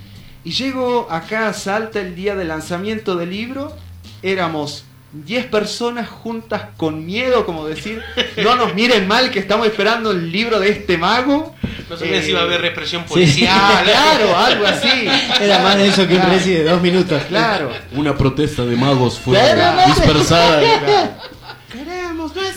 Y 0.45 0.51
llego 0.53 1.07
acá 1.11 1.49
a 1.49 1.53
Salta 1.55 2.01
el 2.01 2.15
día 2.15 2.35
del 2.35 2.49
lanzamiento 2.49 3.15
del 3.17 3.31
libro, 3.31 3.75
éramos 4.23 4.85
10 5.13 5.47
personas 5.47 6.09
juntas 6.09 6.63
con 6.77 7.05
miedo, 7.07 7.45
como 7.47 7.67
decir, 7.67 8.03
no 8.43 8.57
nos 8.57 8.75
miren 8.75 9.07
mal 9.07 9.31
que 9.31 9.39
estamos 9.39 9.67
esperando 9.67 10.11
el 10.11 10.31
libro 10.33 10.59
de 10.59 10.71
este 10.71 10.99
mago. 10.99 11.55
No 11.89 11.97
sabía 11.97 12.17
Eh, 12.19 12.23
si 12.23 12.31
iba 12.31 12.41
a 12.41 12.45
haber 12.45 12.61
represión 12.63 13.03
sí. 13.03 13.09
policial. 13.09 13.61
Claro, 13.85 14.37
algo 14.37 14.67
así. 14.67 15.07
Era 15.41 15.59
más 15.61 15.77
de 15.77 15.89
eso 15.89 16.07
que 16.09 16.15
un 16.15 16.21
Claro. 16.21 16.31
presi 16.35 16.51
de 16.53 16.65
dos 16.65 16.81
minutos. 16.83 17.23
Claro. 17.29 17.71
Una 17.95 18.17
protesta 18.17 18.65
de 18.65 18.77
magos 18.77 19.19
fue 19.19 19.39
Claro. 19.39 19.83
dispersada. 19.95 20.61
¡Queremos 20.61 21.11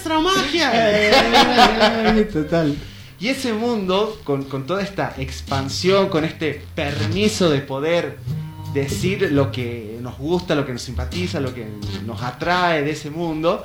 nuestra 0.05 0.19
magia! 0.19 2.27
Total. 2.33 2.75
Y 3.19 3.29
ese 3.29 3.53
mundo, 3.53 4.19
con, 4.23 4.43
con 4.43 4.65
toda 4.65 4.81
esta 4.81 5.15
expansión, 5.17 6.09
con 6.09 6.25
este 6.25 6.61
permiso 6.75 7.49
de 7.49 7.61
poder 7.61 8.17
decir 8.73 9.31
lo 9.31 9.51
que 9.51 9.97
nos 10.01 10.17
gusta, 10.17 10.53
lo 10.53 10.65
que 10.65 10.73
nos 10.73 10.81
simpatiza, 10.81 11.39
lo 11.39 11.53
que 11.53 11.65
nos 12.05 12.21
atrae 12.21 12.83
de 12.83 12.91
ese 12.91 13.09
mundo, 13.09 13.63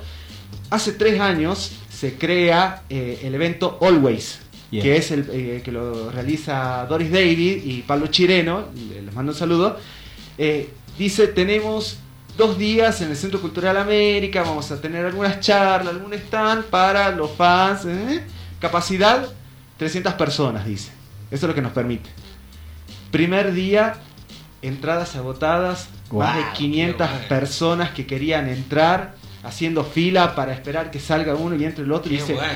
hace 0.70 0.92
tres 0.92 1.20
años 1.20 1.72
se 1.90 2.14
crea 2.14 2.84
eh, 2.88 3.20
el 3.24 3.34
evento 3.34 3.78
Always, 3.80 4.38
que 4.70 4.96
es 4.96 5.10
el 5.10 5.28
eh, 5.32 5.62
que 5.64 5.72
lo 5.72 6.10
realiza 6.10 6.86
Doris 6.88 7.10
David 7.10 7.64
y 7.64 7.82
Pablo 7.82 8.06
Chireno, 8.06 8.66
les 9.04 9.12
mando 9.12 9.32
un 9.32 9.38
saludo. 9.38 9.76
Eh, 10.38 10.70
dice, 10.96 11.26
tenemos 11.26 11.98
dos 12.40 12.56
días 12.56 13.02
en 13.02 13.10
el 13.10 13.16
Centro 13.18 13.38
Cultural 13.38 13.76
América, 13.76 14.42
vamos 14.42 14.72
a 14.72 14.80
tener 14.80 15.04
algunas 15.04 15.40
charlas, 15.40 15.92
algún 15.92 16.14
stand 16.14 16.64
para 16.64 17.10
los 17.10 17.32
fans. 17.32 17.84
¿eh? 17.84 18.22
Capacidad 18.58 19.28
300 19.76 20.14
personas, 20.14 20.64
dice. 20.64 20.90
Eso 21.30 21.44
es 21.44 21.48
lo 21.48 21.54
que 21.54 21.60
nos 21.60 21.72
permite. 21.72 22.08
Primer 23.10 23.52
día, 23.52 23.96
entradas 24.62 25.16
agotadas, 25.16 25.90
más 26.10 26.34
de 26.34 26.40
Guau, 26.40 26.54
500 26.54 26.96
qué 26.96 27.12
bueno. 27.12 27.28
personas 27.28 27.90
que 27.90 28.06
querían 28.06 28.48
entrar, 28.48 29.16
haciendo 29.42 29.84
fila 29.84 30.34
para 30.34 30.54
esperar 30.54 30.90
que 30.90 30.98
salga 30.98 31.34
uno 31.34 31.56
y 31.56 31.64
entre 31.66 31.84
el 31.84 31.92
otro. 31.92 32.10
Y 32.10 32.16
dice, 32.16 32.36
bueno. 32.36 32.54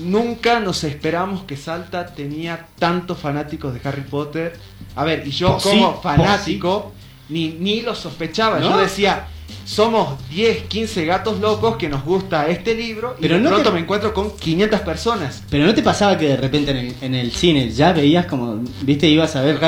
nunca 0.00 0.60
nos 0.60 0.84
esperamos 0.84 1.44
que 1.44 1.56
Salta 1.56 2.14
tenía 2.14 2.66
tantos 2.78 3.18
fanáticos 3.20 3.72
de 3.72 3.88
Harry 3.88 4.02
Potter. 4.02 4.58
A 4.94 5.04
ver, 5.04 5.26
y 5.26 5.30
yo 5.30 5.56
como 5.62 6.02
fanático 6.02 6.92
ni, 7.28 7.48
ni 7.48 7.80
lo 7.82 7.94
sospechaba. 7.94 8.58
¿No? 8.58 8.70
Yo 8.70 8.76
decía, 8.78 9.26
somos 9.64 10.18
10, 10.28 10.64
15 10.64 11.06
gatos 11.06 11.40
locos 11.40 11.76
que 11.76 11.88
nos 11.88 12.04
gusta 12.04 12.46
este 12.48 12.74
libro 12.74 13.16
y 13.18 13.22
Pero 13.22 13.36
de 13.36 13.40
no 13.40 13.48
pronto 13.48 13.70
te- 13.70 13.74
me 13.74 13.80
encuentro 13.80 14.12
con 14.12 14.36
500 14.36 14.80
personas. 14.80 15.42
Pero 15.48 15.64
no 15.66 15.74
te 15.74 15.82
pasaba 15.82 16.18
que 16.18 16.28
de 16.28 16.36
repente 16.36 16.70
en 16.72 16.76
el, 16.76 16.94
en 17.00 17.14
el 17.14 17.32
cine 17.32 17.70
ya 17.70 17.92
veías 17.92 18.26
como, 18.26 18.62
viste, 18.82 19.06
ibas 19.08 19.34
a 19.36 19.40
ver 19.42 19.58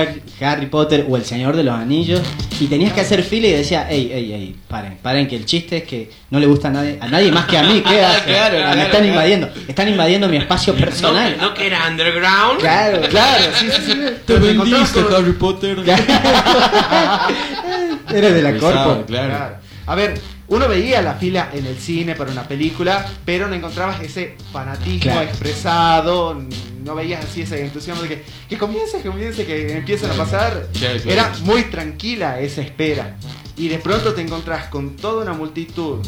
Harry, 0.40 0.66
Potter 0.66 1.06
o 1.08 1.16
El 1.16 1.24
Señor 1.24 1.56
de 1.56 1.64
los 1.64 1.74
Anillos 1.74 2.20
y 2.60 2.66
tenías 2.66 2.92
que 2.92 3.00
hacer 3.00 3.22
fila 3.22 3.48
y 3.48 3.52
decía, 3.52 3.90
ey, 3.90 4.10
ey, 4.12 4.32
ey, 4.32 4.56
paren, 4.68 4.98
paren, 5.02 5.26
que 5.26 5.36
el 5.36 5.46
chiste 5.46 5.78
es 5.78 5.84
que 5.84 6.10
no 6.30 6.38
le 6.40 6.46
gusta 6.46 6.68
a 6.68 6.72
nadie, 6.72 6.98
a 7.00 7.08
nadie 7.08 7.32
más 7.32 7.46
que 7.46 7.56
a 7.58 7.62
mí, 7.62 7.82
¿qué 7.88 8.04
hace? 8.04 8.24
Claro, 8.24 8.56
claro, 8.58 8.76
me 8.76 8.82
están 8.82 8.90
claro. 9.00 9.06
invadiendo, 9.06 9.48
están 9.66 9.88
invadiendo 9.88 10.28
mi 10.28 10.36
espacio 10.36 10.74
personal. 10.74 11.36
no 11.40 11.54
que 11.54 11.66
era 11.68 11.88
underground. 11.88 12.60
Claro, 12.60 13.00
Claro, 13.08 13.44
sí, 13.58 13.66
sí, 13.70 13.82
sí. 13.92 13.98
Te 14.26 14.34
vendiste, 14.38 15.02
con- 15.02 15.14
Harry 15.14 15.32
Potter. 15.32 15.78
Eres 18.14 18.34
de 18.34 18.42
la 18.42 18.52
corpo. 18.58 19.04
claro. 19.06 19.28
Claro. 19.28 19.65
A 19.86 19.94
ver, 19.94 20.20
uno 20.48 20.68
veía 20.68 21.00
la 21.02 21.14
fila 21.14 21.50
en 21.52 21.64
el 21.66 21.76
cine 21.78 22.14
para 22.14 22.30
una 22.32 22.42
película, 22.48 23.06
pero 23.24 23.46
no 23.48 23.54
encontrabas 23.54 24.00
ese 24.02 24.36
fanatismo 24.52 25.12
Claro. 25.12 25.22
expresado, 25.28 26.42
no 26.84 26.94
veías 26.94 27.24
así 27.24 27.42
ese 27.42 27.64
entusiasmo 27.64 28.02
de 28.02 28.08
que, 28.08 28.24
que 28.48 28.58
comience, 28.58 29.00
que 29.00 29.08
comience, 29.08 29.44
que 29.46 29.76
empiecen 29.78 30.10
a 30.10 30.14
pasar. 30.14 30.68
Era 31.06 31.32
muy 31.44 31.62
tranquila 31.64 32.40
esa 32.40 32.62
espera. 32.62 33.16
Y 33.56 33.68
de 33.68 33.78
pronto 33.78 34.12
te 34.12 34.20
encontrás 34.22 34.66
con 34.66 34.96
toda 34.96 35.22
una 35.22 35.32
multitud 35.32 36.04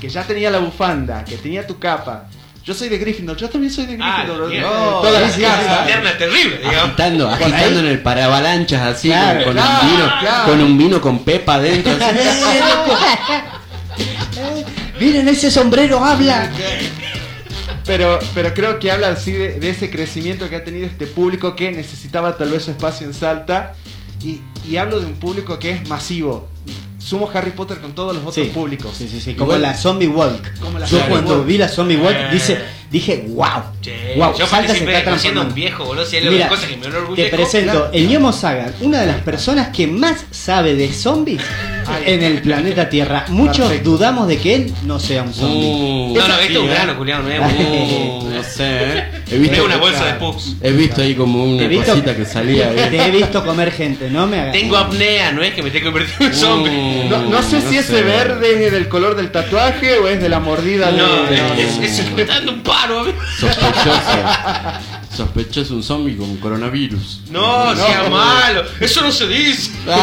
que 0.00 0.08
ya 0.08 0.24
tenía 0.26 0.50
la 0.50 0.58
bufanda, 0.58 1.24
que 1.24 1.36
tenía 1.36 1.66
tu 1.66 1.78
capa. 1.78 2.28
Yo 2.64 2.74
soy 2.74 2.88
de 2.88 2.98
Gryffindor, 2.98 3.36
yo 3.36 3.50
también 3.50 3.72
soy 3.72 3.86
de 3.86 3.98
Ah, 4.00 4.22
Gryffindor. 4.24 4.52
Eh, 4.52 4.60
No, 4.60 4.70
todas 5.00 5.20
las 5.22 5.36
casas. 5.36 5.88
Interna 5.88 6.16
terrible, 6.16 6.58
digamos. 6.58 6.84
Agitando, 6.84 7.28
agitando 7.28 7.80
en 7.80 7.86
el 7.86 8.00
paravalanchas 8.02 8.82
así, 8.82 9.08
Claro, 9.08 9.44
con, 9.44 9.54
con 9.54 9.62
claro, 9.64 9.82
un 9.82 9.90
vino, 9.90 10.12
claro. 10.20 10.44
con 10.50 10.60
un 10.60 10.78
vino 10.78 11.00
con 11.00 11.18
pepa 11.24 11.54
adentro. 11.54 11.92
así. 11.92 12.18
Miren, 15.00 15.28
ese 15.28 15.50
sombrero 15.50 16.04
habla. 16.04 16.50
Pero, 17.84 18.18
pero 18.34 18.54
creo 18.54 18.78
que 18.78 18.92
habla 18.92 19.08
así 19.08 19.32
de, 19.32 19.58
de 19.58 19.70
ese 19.70 19.90
crecimiento 19.90 20.48
que 20.48 20.54
ha 20.56 20.62
tenido 20.64 20.86
este 20.86 21.06
público 21.08 21.56
que 21.56 21.72
necesitaba 21.72 22.36
tal 22.38 22.50
vez 22.50 22.64
su 22.64 22.70
espacio 22.70 23.06
en 23.06 23.14
Salta. 23.14 23.74
Y, 24.22 24.40
y 24.68 24.76
hablo 24.76 25.00
de 25.00 25.06
un 25.06 25.14
público 25.14 25.58
que 25.58 25.72
es 25.72 25.88
masivo. 25.88 26.48
Sumo 27.02 27.28
Harry 27.34 27.50
Potter 27.50 27.78
con 27.78 27.94
todos 27.94 28.14
los 28.14 28.22
otros 28.24 28.34
Sí, 28.46 28.52
públicos. 28.54 28.92
Sí, 28.96 29.08
sí, 29.08 29.20
sí, 29.20 29.34
como 29.34 29.52
Igual- 29.52 29.62
la 29.62 29.74
Zombie 29.74 30.08
Walk. 30.08 30.58
Como 30.60 30.78
la 30.78 30.86
Yo 30.86 30.98
Zombie 30.98 31.10
cuando 31.10 31.34
Walk. 31.38 31.46
vi 31.46 31.58
la 31.58 31.68
Zombie 31.68 31.96
Walk 31.96 32.16
Eh. 32.16 32.28
dice, 32.32 32.58
dije, 32.90 33.24
wow. 33.28 33.46
Che, 33.80 34.14
wow, 34.16 34.32
yo 34.38 34.46
Salta 34.46 34.72
se 34.74 34.84
está 34.84 35.12
haciendo 35.14 35.40
un 35.40 35.48
transformando. 35.48 35.54
viejo, 35.54 35.84
boludo. 35.84 36.04
Si 36.06 36.16
hay 36.16 36.28
Mira, 36.28 36.48
cosas 36.48 36.66
que 36.66 36.76
me 36.76 37.16
Te 37.16 37.28
presento 37.28 37.90
el 37.92 38.08
Ñomo 38.08 38.32
Sagan, 38.32 38.72
una 38.80 39.00
de 39.00 39.06
las 39.08 39.20
personas 39.22 39.68
que 39.68 39.86
más 39.88 40.24
sabe 40.30 40.74
de 40.76 40.92
zombies. 40.92 41.42
En 42.06 42.22
el 42.22 42.40
planeta 42.42 42.88
Tierra. 42.88 43.24
Muchos 43.28 43.66
Perfecto. 43.68 43.90
dudamos 43.90 44.28
de 44.28 44.38
que 44.38 44.54
él 44.54 44.74
no 44.84 44.98
sea 45.00 45.22
un 45.22 45.32
zombie. 45.34 45.66
Uh, 45.68 46.14
No, 46.16 46.28
no, 46.28 46.34
sí, 46.36 46.40
esto 46.46 46.52
es 46.52 46.58
un 46.58 46.66
¿eh? 46.66 46.70
grano, 46.74 46.96
culiado, 46.96 47.22
no 47.22 47.30
es 47.30 47.40
Uh, 47.40 48.28
no 48.30 48.42
sé, 48.42 48.64
¿eh? 48.64 49.04
He 49.32 49.36
no 49.36 49.40
visto, 49.42 49.56
es 49.56 49.62
una 49.62 49.76
bolsa 49.78 50.04
de 50.04 50.12
pugs. 50.14 50.56
he 50.60 50.72
visto 50.72 51.00
ahí 51.02 51.14
como 51.14 51.44
una 51.44 51.66
visto- 51.66 51.86
cosita 51.92 52.14
que 52.16 52.24
salía 52.24 52.68
ahí. 52.68 52.76
Te 52.90 53.06
he 53.06 53.10
visto 53.10 53.44
comer 53.44 53.72
gente, 53.72 54.10
no 54.10 54.26
me 54.26 54.40
hagas. 54.40 54.52
Tengo 54.52 54.76
apnea, 54.76 55.32
no 55.32 55.42
es 55.42 55.54
que 55.54 55.62
me 55.62 55.70
tengo 55.70 55.84
que 55.86 55.90
convertir 55.92 56.26
en 56.28 56.34
zombie. 56.34 56.70
Uh, 56.70 57.08
No, 57.10 57.22
no 57.30 57.42
sé 57.42 57.60
si 57.60 57.74
no 57.74 57.80
ese 57.80 58.02
verde 58.02 58.66
es 58.66 58.72
del 58.72 58.88
color 58.88 59.16
del 59.16 59.30
tatuaje 59.30 59.98
o 59.98 60.08
es 60.08 60.20
de 60.20 60.28
la 60.28 60.40
mordida 60.40 60.90
No, 60.90 61.24
de. 61.24 61.36
es, 61.62 61.78
es, 61.78 61.98
es 62.00 62.04
que 62.08 62.14
me 62.14 62.22
está 62.22 62.34
dando 62.34 62.52
un 62.52 62.62
paro, 62.62 63.00
amigo. 63.00 63.18
Sospechoso. 63.38 64.00
Sospechoso 65.16 65.74
un 65.74 65.82
zombie 65.82 66.16
con 66.16 66.36
coronavirus. 66.38 67.20
No, 67.30 67.74
sea 67.76 68.08
malo. 68.08 68.62
Eso 68.80 69.02
no 69.02 69.12
se 69.12 69.26
dice. 69.28 69.70
Bueno, 69.84 70.00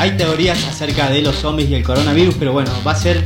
hay 0.00 0.16
teorías 0.16 0.64
acerca 0.66 1.10
de 1.10 1.20
los 1.20 1.36
zombies 1.36 1.68
y 1.68 1.74
el 1.74 1.82
coronavirus, 1.82 2.34
pero 2.38 2.54
bueno, 2.54 2.70
va 2.86 2.92
a 2.92 2.96
ser 2.96 3.22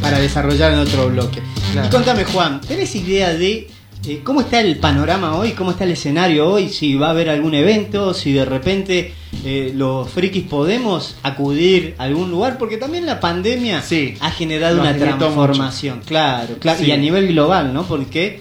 para 0.00 0.18
desarrollar 0.18 0.72
en 0.72 0.78
otro 0.78 1.10
bloque. 1.10 1.42
Claro. 1.72 1.86
Y 1.86 1.90
contame, 1.90 2.24
Juan, 2.24 2.62
¿tenés 2.62 2.94
idea 2.96 3.34
de 3.34 3.68
eh, 4.06 4.20
cómo 4.24 4.40
está 4.40 4.58
el 4.60 4.78
panorama 4.78 5.36
hoy? 5.36 5.50
¿Cómo 5.52 5.72
está 5.72 5.84
el 5.84 5.90
escenario 5.90 6.48
hoy? 6.48 6.70
Si 6.70 6.94
va 6.94 7.08
a 7.08 7.10
haber 7.10 7.28
algún 7.28 7.52
evento, 7.54 8.14
si 8.14 8.32
de 8.32 8.46
repente 8.46 9.12
eh, 9.44 9.70
los 9.74 10.08
frikis 10.08 10.44
podemos 10.44 11.16
acudir 11.22 11.94
a 11.98 12.04
algún 12.04 12.30
lugar, 12.30 12.56
porque 12.56 12.78
también 12.78 13.04
la 13.04 13.20
pandemia 13.20 13.82
Sí, 13.82 14.14
ha 14.20 14.30
generado 14.30 14.80
una 14.80 14.96
transformación, 14.96 16.00
claro, 16.06 16.54
claro, 16.58 16.78
Sí. 16.78 16.86
y 16.86 16.92
a 16.92 16.96
nivel 16.96 17.28
global, 17.28 17.74
¿no? 17.74 17.82
Porque 17.82 18.40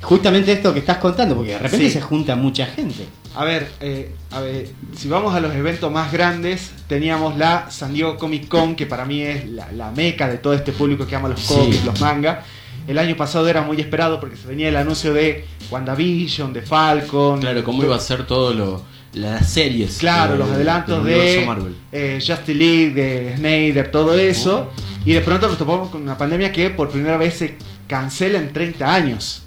justamente 0.00 0.52
esto 0.52 0.72
que 0.72 0.78
estás 0.78 0.98
contando, 0.98 1.34
porque 1.34 1.52
de 1.54 1.58
repente 1.58 1.86
Sí. 1.86 1.92
se 1.92 2.00
junta 2.00 2.36
mucha 2.36 2.66
gente. 2.66 3.04
A 3.36 3.44
ver, 3.44 3.68
eh, 3.80 4.14
a 4.30 4.40
ver, 4.40 4.68
si 4.96 5.08
vamos 5.08 5.34
a 5.34 5.40
los 5.40 5.52
eventos 5.54 5.90
más 5.90 6.12
grandes, 6.12 6.70
teníamos 6.86 7.36
la 7.36 7.68
San 7.70 7.92
Diego 7.92 8.16
Comic 8.16 8.46
Con, 8.48 8.76
que 8.76 8.86
para 8.86 9.04
mí 9.04 9.22
es 9.22 9.48
la, 9.48 9.72
la 9.72 9.90
meca 9.90 10.28
de 10.28 10.38
todo 10.38 10.52
este 10.54 10.70
público 10.72 11.06
que 11.06 11.16
ama 11.16 11.28
los 11.28 11.40
Sí. 11.40 11.52
cómics, 11.54 11.84
los 11.84 12.00
mangas. 12.00 12.44
El 12.86 12.98
año 12.98 13.16
pasado 13.16 13.48
era 13.48 13.62
muy 13.62 13.80
esperado 13.80 14.20
porque 14.20 14.36
se 14.36 14.46
venía 14.46 14.68
el 14.68 14.76
anuncio 14.76 15.12
de 15.12 15.46
WandaVision, 15.70 16.52
de 16.52 16.62
Falcon. 16.62 17.40
Claro, 17.40 17.64
cómo 17.64 17.82
iba 17.82 17.96
a 17.96 18.00
ser 18.00 18.24
todo 18.26 18.52
lo 18.54 18.82
las 19.14 19.48
series. 19.50 19.98
Claro, 19.98 20.32
de- 20.32 20.38
los 20.40 20.50
adelantos 20.50 21.04
de 21.04 21.44
Marvel. 21.46 21.74
eh, 21.92 22.18
Justice 22.24 22.54
League, 22.54 22.90
de 22.94 23.36
Snyder, 23.36 23.90
todo 23.90 24.16
eso. 24.18 24.70
Y 25.04 25.12
de 25.12 25.20
pronto 25.20 25.48
nos 25.48 25.56
topamos 25.58 25.88
con 25.90 26.02
una 26.02 26.16
pandemia 26.18 26.50
que 26.52 26.70
por 26.70 26.88
primera 26.90 27.16
vez 27.16 27.34
se 27.34 27.56
cancela 27.88 28.38
en 28.38 28.52
30 28.52 28.92
años. 28.92 29.42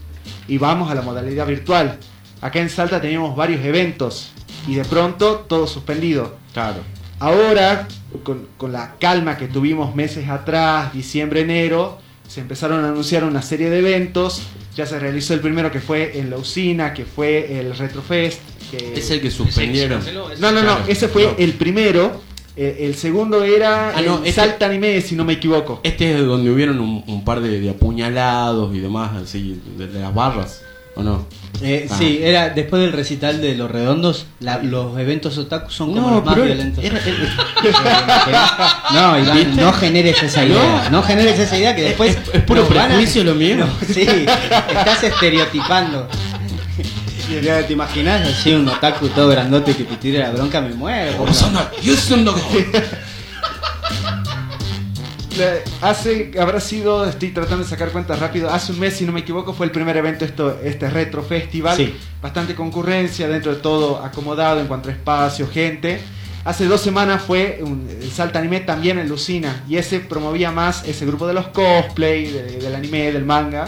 Y 0.47 0.57
vamos 0.57 0.89
a 0.89 0.95
la 0.95 1.01
modalidad 1.01 1.45
virtual. 1.47 1.97
Acá 2.41 2.59
en 2.59 2.69
Salta 2.69 3.01
teníamos 3.01 3.35
varios 3.35 3.63
eventos 3.65 4.31
y 4.67 4.75
de 4.75 4.85
pronto 4.85 5.45
todo 5.47 5.67
suspendido. 5.67 6.35
Claro. 6.53 6.79
Ahora, 7.19 7.87
con, 8.23 8.47
con 8.57 8.71
la 8.71 8.93
calma 8.99 9.37
que 9.37 9.47
tuvimos 9.47 9.95
meses 9.95 10.29
atrás, 10.29 10.93
diciembre, 10.93 11.41
enero, 11.41 11.97
se 12.27 12.41
empezaron 12.41 12.83
a 12.85 12.89
anunciar 12.89 13.23
una 13.23 13.41
serie 13.41 13.69
de 13.69 13.79
eventos. 13.79 14.43
Ya 14.75 14.85
se 14.85 14.99
realizó 14.99 15.33
el 15.33 15.39
primero 15.39 15.71
que 15.71 15.79
fue 15.79 16.19
en 16.19 16.29
la 16.29 16.37
usina, 16.37 16.93
que 16.93 17.05
fue 17.05 17.59
el 17.59 17.75
Retrofest. 17.75 18.39
Que... 18.69 18.93
Es 18.93 19.09
el 19.09 19.21
que 19.21 19.31
suspendieron. 19.31 20.01
No, 20.39 20.51
no, 20.51 20.61
no, 20.61 20.77
ese 20.87 21.07
fue 21.07 21.33
el 21.39 21.53
primero. 21.53 22.21
Eh, 22.59 22.85
el 22.87 22.95
segundo 22.95 23.43
era 23.43 23.89
Ah, 23.95 24.01
no, 24.01 24.17
el 24.19 24.27
este- 24.27 24.33
Salta 24.41 24.65
Anime, 24.65 24.99
si 25.01 25.15
no 25.15 25.23
me 25.25 25.33
equivoco. 25.33 25.79
Este 25.83 26.11
es 26.19 26.25
donde 26.25 26.49
hubieron 26.51 26.79
un, 26.79 27.03
un 27.07 27.23
par 27.23 27.39
de, 27.39 27.59
de 27.59 27.69
apuñalados 27.69 28.75
y 28.75 28.79
demás, 28.79 29.15
así, 29.15 29.61
de, 29.77 29.87
de 29.87 29.99
las 29.99 30.11
barras, 30.13 30.63
¿o 30.97 31.03
no? 31.03 31.25
Eh, 31.61 31.87
Ah. 31.89 31.95
Sí, 31.97 32.19
era 32.21 32.49
después 32.49 32.81
del 32.83 32.91
recital 32.91 33.41
de 33.41 33.55
los 33.55 33.71
redondos, 33.71 34.27
la- 34.41 34.59
los 34.59 34.97
eventos 34.99 35.37
otaku 35.39 35.71
son 35.71 35.93
como 35.93 36.11
los 36.11 36.23
más 36.25 36.35
violentos. 36.35 36.83
era- 36.83 36.99
no, 38.93 39.17
Iván, 39.19 39.37
¿Viste? 39.37 39.61
no 39.61 39.73
generes 39.73 40.21
esa 40.21 40.45
idea. 40.45 40.87
No, 40.91 41.01
generes 41.01 41.39
esa 41.39 41.57
idea 41.57 41.75
que 41.75 41.81
después. 41.83 42.11
Es- 42.15 42.33
es 42.35 42.43
puro 42.43 42.63
a- 42.63 42.67
prejuicio 42.67 43.23
lo 43.23 43.33
mío. 43.35 43.57
No, 43.57 43.67
sí, 43.93 44.01
estás 44.01 45.03
estereotipando. 45.03 46.07
¿Te 47.67 47.73
imaginas 47.73 48.21
así 48.25 48.53
un 48.53 48.67
otaku 48.69 49.09
todo 49.09 49.27
grandote 49.27 49.75
que 49.75 49.83
te 49.83 49.95
tire 49.97 50.19
la 50.19 50.29
bronca? 50.31 50.61
Me 50.61 50.73
muero. 50.73 51.25
Hace, 55.81 56.31
habrá 56.39 56.59
sido, 56.59 57.05
estoy 57.07 57.29
tratando 57.29 57.63
de 57.63 57.69
sacar 57.69 57.89
cuentas 57.91 58.19
rápido, 58.19 58.49
hace 58.49 58.71
un 58.71 58.79
mes, 58.79 58.95
si 58.95 59.05
no 59.05 59.11
me 59.11 59.19
equivoco, 59.21 59.53
fue 59.53 59.65
el 59.65 59.71
primer 59.71 59.95
evento, 59.97 60.25
esto, 60.25 60.59
este 60.63 60.89
Retro 60.89 61.23
Festival. 61.23 61.75
Sí. 61.77 61.95
Bastante 62.21 62.55
concurrencia, 62.55 63.27
dentro 63.27 63.53
de 63.53 63.61
todo 63.61 64.03
acomodado 64.03 64.59
en 64.59 64.67
cuanto 64.67 64.89
a 64.89 64.91
espacio, 64.91 65.47
gente. 65.47 65.99
Hace 66.45 66.65
dos 66.65 66.81
semanas 66.81 67.21
fue 67.21 67.59
un, 67.61 67.89
el 68.01 68.09
Salta 68.11 68.39
Anime 68.39 68.61
también 68.61 68.99
en 68.99 69.09
Lucina, 69.09 69.63
y 69.67 69.75
ese 69.77 69.99
promovía 69.99 70.51
más 70.51 70.87
ese 70.87 71.05
grupo 71.05 71.27
de 71.27 71.33
los 71.33 71.47
cosplay, 71.49 72.27
de- 72.31 72.43
del 72.59 72.73
anime, 72.75 73.11
del 73.11 73.25
manga. 73.25 73.67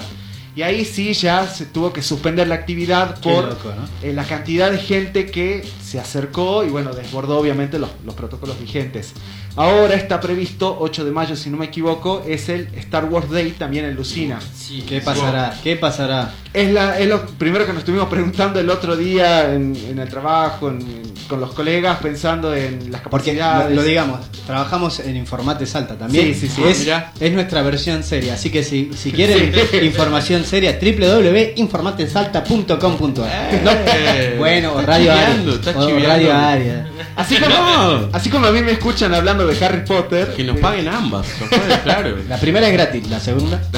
Y 0.56 0.62
ahí 0.64 0.84
sí 0.84 1.14
ya 1.14 1.48
se 1.48 1.66
tuvo 1.66 1.94
que 1.94 2.02
suspender 2.02 2.48
la 2.48 2.56
actividad 2.56 3.20
por 3.22 3.46
loco, 3.50 3.72
¿no? 3.76 3.88
eh, 4.08 4.14
la 4.14 4.24
cantidad 4.26 4.72
de 4.72 4.78
gente 4.80 5.28
que 5.28 5.64
se 5.84 6.00
acercó 6.00 6.64
y 6.66 6.70
bueno, 6.70 6.94
desbordó 6.94 7.38
obviamente 7.40 7.80
los, 7.80 7.90
los 8.06 8.16
protocolos 8.16 8.60
vigentes. 8.60 9.14
Ahora 9.56 9.96
está 9.96 10.20
previsto, 10.22 10.78
8 10.80 11.06
de 11.06 11.12
mayo 11.12 11.36
si 11.36 11.50
no 11.50 11.58
me 11.58 11.66
equivoco, 11.66 12.24
es 12.28 12.50
el 12.50 12.70
Star 12.76 13.06
Wars 13.06 13.30
Day 13.30 13.52
también 13.52 13.86
en 13.86 13.96
Lucina. 13.96 14.40
¿Qué 14.88 15.02
pasará? 15.02 15.58
¿Qué 15.64 15.76
pasará? 15.76 16.34
Es, 16.54 16.72
la, 16.72 16.98
es 17.00 17.08
lo 17.08 17.26
primero 17.26 17.66
que 17.66 17.72
nos 17.74 17.80
estuvimos 17.80 18.08
preguntando 18.10 18.60
el 18.60 18.70
otro 18.70 18.96
día 18.96 19.54
en, 19.54 19.76
en 19.76 20.00
el 20.00 20.08
trabajo, 20.10 20.70
en- 20.70 20.82
en- 20.82 21.10
con 21.28 21.40
los 21.42 21.54
colegas, 21.54 22.00
pensando 22.00 22.56
en 22.56 22.92
las 22.92 23.02
Porque 23.02 23.34
lo, 23.34 23.40
capacidades. 23.40 23.76
lo 23.76 23.84
digamos, 23.84 24.20
trabajamos 24.48 25.00
en 25.00 25.16
Informate 25.16 25.66
Salta 25.68 25.96
también. 25.96 26.34
Sí, 26.34 26.48
sí, 26.48 26.50
sí. 26.56 26.64
Es, 26.64 26.80
Mirá. 26.80 27.12
es 27.20 27.32
nuestra 27.34 27.62
versión 27.62 28.02
seria. 28.04 28.34
Así 28.36 28.50
que 28.50 28.64
si, 28.64 28.92
si 28.96 29.12
quieren 29.14 29.54
Sí. 29.70 29.78
información 29.78 30.44
seria, 30.50 30.78
www.informatesalta.com.ar. 30.82 33.62
No, 33.64 33.72
Bueno, 34.38 34.74
o 34.74 34.80
está 34.80 34.92
Radio 34.92 35.12
Aria. 35.12 35.36
está 35.54 35.72
o 35.72 35.88
chiveando. 35.88 36.08
Radio 36.10 36.34
Aria. 36.36 36.88
Así 37.16 37.36
como, 37.38 37.56
No. 37.56 38.10
así 38.14 38.30
como 38.30 38.48
a 38.48 38.52
mí 38.52 38.62
me 38.62 38.72
escuchan 38.74 39.14
hablando 39.14 39.46
de 39.48 39.66
Harry 39.66 39.84
Potter. 39.86 40.34
Que 40.36 40.44
nos 40.44 40.58
eh, 40.58 40.62
paguen 40.62 40.88
ambas, 40.88 41.28
claro. 41.84 42.16
La 42.28 42.38
primera 42.38 42.68
es 42.68 42.74
gratis, 42.74 43.08
la 43.10 43.20
segunda. 43.20 43.62